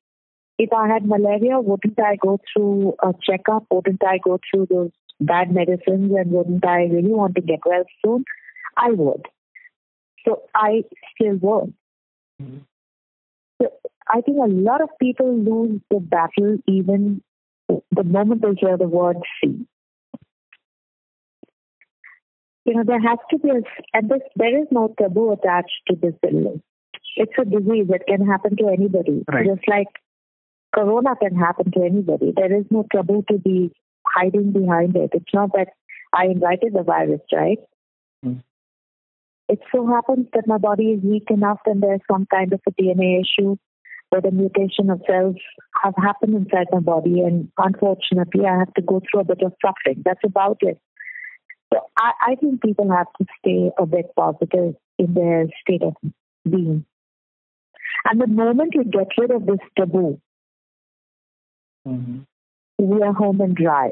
if 0.59 0.73
I 0.73 0.89
had 0.89 1.07
malaria, 1.07 1.61
wouldn't 1.61 2.01
I 2.01 2.17
go 2.17 2.41
through 2.53 2.95
a 3.03 3.13
checkup? 3.23 3.67
Wouldn't 3.71 4.03
I 4.05 4.19
go 4.19 4.41
through 4.51 4.67
those 4.71 4.91
bad 5.21 5.53
medicines? 5.53 6.13
And 6.17 6.33
wouldn't 6.33 6.67
I 6.67 6.85
really 6.85 7.13
want 7.13 7.37
to 7.37 7.43
get 7.43 7.61
well 7.65 7.85
soon? 8.05 8.25
I 8.77 8.91
would. 8.91 9.27
So 10.27 10.43
I 10.55 10.85
still 11.15 11.37
would. 11.37 11.75
Mm-hmm. 12.43 12.59
So 13.61 13.69
I 14.09 14.21
think 14.21 14.39
a 14.39 14.49
lot 14.49 14.81
of 14.81 14.91
people 15.01 15.37
lose 15.37 15.81
the 15.91 16.01
battle 16.01 16.59
even 16.67 17.23
the 17.69 18.05
moment 18.05 18.43
they 18.43 18.55
hear 18.61 18.77
the 18.77 18.89
word 18.89 19.17
C 19.41 19.67
you 22.69 22.75
know, 22.75 22.85
there 22.85 23.01
has 23.01 23.19
to 23.31 23.39
be 23.39 23.49
a, 23.49 23.63
and 23.95 24.11
this, 24.11 24.21
there 24.37 24.61
is 24.61 24.67
no 24.71 24.95
taboo 25.01 25.33
attached 25.33 25.81
to 25.89 25.97
this 25.97 26.13
illness. 26.23 26.61
It's 27.17 27.33
a 27.41 27.45
disease 27.47 27.87
that 27.89 28.07
can 28.07 28.27
happen 28.27 28.57
to 28.59 28.69
anybody. 28.69 29.25
Right. 29.27 29.47
Just 29.47 29.67
like 29.67 29.89
corona 30.75 31.17
can 31.17 31.35
happen 31.35 31.73
to 31.73 31.83
anybody. 31.83 32.35
There 32.37 32.55
is 32.55 32.67
no 32.71 32.87
taboo 32.95 33.25
to 33.31 33.39
be 33.39 33.73
hiding 34.07 34.53
behind 34.53 34.97
it. 34.97 35.11
It's 35.15 35.33
not 35.33 35.53
that 35.55 35.69
I 36.13 36.27
invited 36.27 36.75
the 36.75 36.83
virus, 36.83 37.23
right? 37.33 37.59
It 39.49 39.61
so 39.75 39.87
happens 39.87 40.27
that 40.35 40.47
my 40.47 40.59
body 40.59 40.93
is 40.93 41.03
weak 41.03 41.31
enough 41.31 41.61
and 41.67 41.83
there's 41.83 42.01
some 42.11 42.27
kind 42.27 42.53
of 42.53 42.61
a 42.67 42.71
DNA 42.73 43.21
issue 43.21 43.57
where 44.11 44.21
the 44.21 44.31
mutation 44.31 44.91
of 44.91 45.01
cells 45.07 45.37
have 45.83 45.95
happened 45.97 46.35
inside 46.35 46.67
my 46.71 46.81
body 46.81 47.21
and 47.21 47.51
unfortunately 47.59 48.45
I 48.47 48.59
have 48.59 48.73
to 48.75 48.83
go 48.83 49.01
through 49.01 49.21
a 49.23 49.25
bit 49.25 49.43
of 49.43 49.53
suffering. 49.65 50.03
That's 50.05 50.21
about 50.25 50.59
it. 50.61 50.79
So 51.73 51.81
I, 51.99 52.13
I 52.29 52.35
think 52.37 52.63
people 52.63 52.91
have 52.91 53.09
to 53.19 53.27
stay 53.39 53.71
a 53.79 53.87
bit 53.87 54.07
positive 54.17 54.75
in 54.99 55.15
their 55.15 55.47
state 55.63 55.83
of 55.83 55.95
being. 56.49 56.85
And 58.05 58.21
the 58.21 58.27
moment 58.27 58.75
you 58.75 58.85
get 58.85 59.09
rid 59.19 59.31
of 59.31 59.47
this 59.47 59.59
taboo, 59.77 60.21
Mm-hmm. 61.87 62.19
we 62.79 63.03
are 63.03 63.13
home 63.13 63.41
and 63.41 63.55
dry. 63.55 63.91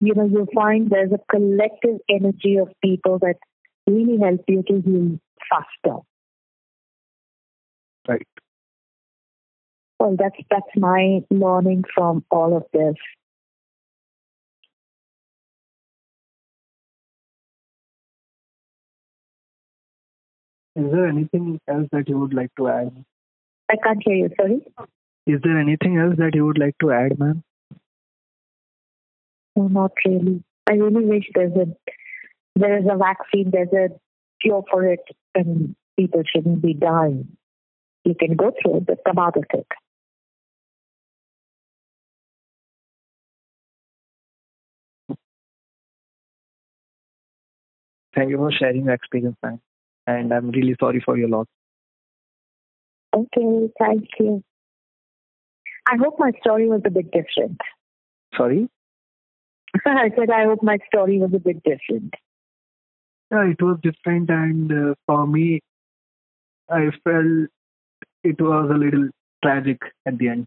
You 0.00 0.14
know, 0.14 0.26
you 0.26 0.46
find 0.54 0.90
there's 0.90 1.12
a 1.12 1.20
collective 1.30 1.98
energy 2.08 2.56
of 2.58 2.68
people 2.82 3.18
that 3.20 3.36
really 3.86 4.18
help 4.18 4.40
you 4.48 4.62
to 4.68 4.80
heal 4.80 5.18
faster. 5.50 5.98
Right. 8.08 8.26
Well, 9.98 10.16
that's 10.18 10.36
that's 10.50 10.76
my 10.76 11.20
learning 11.30 11.84
from 11.94 12.24
all 12.30 12.56
of 12.56 12.64
this. 12.72 12.96
Is 20.76 20.92
there 20.92 21.06
anything 21.06 21.58
else 21.66 21.88
that 21.92 22.06
you 22.06 22.18
would 22.18 22.34
like 22.34 22.50
to 22.58 22.68
add? 22.68 23.04
I 23.70 23.76
can't 23.82 24.02
hear 24.04 24.14
you. 24.14 24.30
Sorry. 24.38 24.60
Is 25.26 25.40
there 25.42 25.58
anything 25.58 25.96
else 25.96 26.16
that 26.18 26.34
you 26.34 26.44
would 26.44 26.58
like 26.58 26.76
to 26.80 26.92
add, 26.92 27.18
ma'am? 27.18 27.42
No, 29.56 29.68
not 29.68 29.92
really. 30.04 30.44
I 30.68 30.74
really 30.74 31.04
wish 31.06 31.24
there's 31.34 31.56
a 31.56 31.66
there 32.56 32.78
is 32.78 32.84
a 32.90 32.96
vaccine, 32.96 33.50
there's 33.52 33.72
a 33.72 33.88
cure 34.40 34.64
for 34.70 34.84
it, 34.86 35.00
and 35.34 35.76
people 35.98 36.22
shouldn't 36.24 36.62
be 36.62 36.74
dying. 36.74 37.36
You 38.04 38.14
can 38.18 38.34
go 38.34 38.50
through 38.50 38.78
it, 38.78 38.86
but 38.86 38.98
come 39.06 39.18
out 39.18 39.36
of 39.36 39.44
it. 39.52 39.66
Thank 48.14 48.30
you 48.30 48.38
for 48.38 48.50
sharing 48.50 48.86
your 48.86 48.94
experience, 48.94 49.36
ma'am. 49.42 49.60
And 50.06 50.32
I'm 50.32 50.50
really 50.50 50.74
sorry 50.80 51.02
for 51.04 51.18
your 51.18 51.28
loss. 51.28 51.46
Okay, 53.14 53.70
thank 53.78 54.08
you. 54.18 54.42
I 55.86 55.96
hope 55.96 56.14
my 56.18 56.32
story 56.40 56.68
was 56.68 56.80
a 56.86 56.90
bit 56.90 57.10
different. 57.12 57.60
Sorry? 58.36 58.68
I 59.84 60.10
said 60.16 60.30
I 60.30 60.44
hope 60.44 60.62
my 60.62 60.78
story 60.86 61.18
was 61.18 61.32
a 61.34 61.38
bit 61.38 61.62
different. 61.62 62.14
Yeah, 63.30 63.44
it 63.50 63.60
was 63.60 63.78
different, 63.82 64.30
and 64.30 64.70
uh, 64.72 64.94
for 65.06 65.26
me, 65.26 65.60
I 66.70 66.90
felt 67.04 67.48
it 68.22 68.40
was 68.40 68.70
a 68.70 68.78
little 68.78 69.08
tragic 69.42 69.78
at 70.06 70.18
the 70.18 70.28
end. 70.28 70.46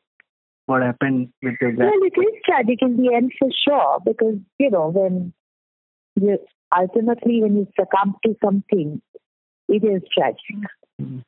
What 0.65 0.81
happened 0.81 1.29
with 1.41 1.55
your 1.61 1.71
grand? 1.73 1.91
Well, 1.91 2.09
it 2.09 2.19
is 2.19 2.41
tragic 2.45 2.79
in 2.81 2.97
the 2.97 3.13
end 3.13 3.33
for 3.39 3.49
sure 3.67 3.99
because, 4.05 4.37
you 4.59 4.69
know, 4.69 4.89
when 4.89 5.33
you 6.15 6.37
ultimately 6.77 7.41
when 7.41 7.55
you 7.57 7.67
succumb 7.79 8.15
to 8.25 8.35
something, 8.43 9.01
it 9.67 9.83
is 9.83 10.01
tragic. 10.15 10.69
Mhm. 11.01 11.23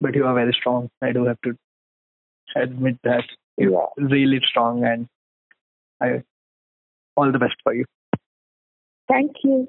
But 0.00 0.14
you 0.14 0.26
are 0.26 0.34
very 0.34 0.52
strong. 0.52 0.90
I 1.00 1.12
do 1.12 1.24
have 1.26 1.40
to 1.42 1.56
admit 2.56 2.98
that 3.04 3.24
you're 3.56 3.72
Yeah. 3.72 3.86
really 3.98 4.40
strong, 4.44 4.84
and 4.84 5.08
I 6.00 6.24
all 7.16 7.30
the 7.30 7.38
best 7.38 7.56
for 7.62 7.74
you. 7.74 7.84
Thank 9.08 9.32
you. 9.44 9.68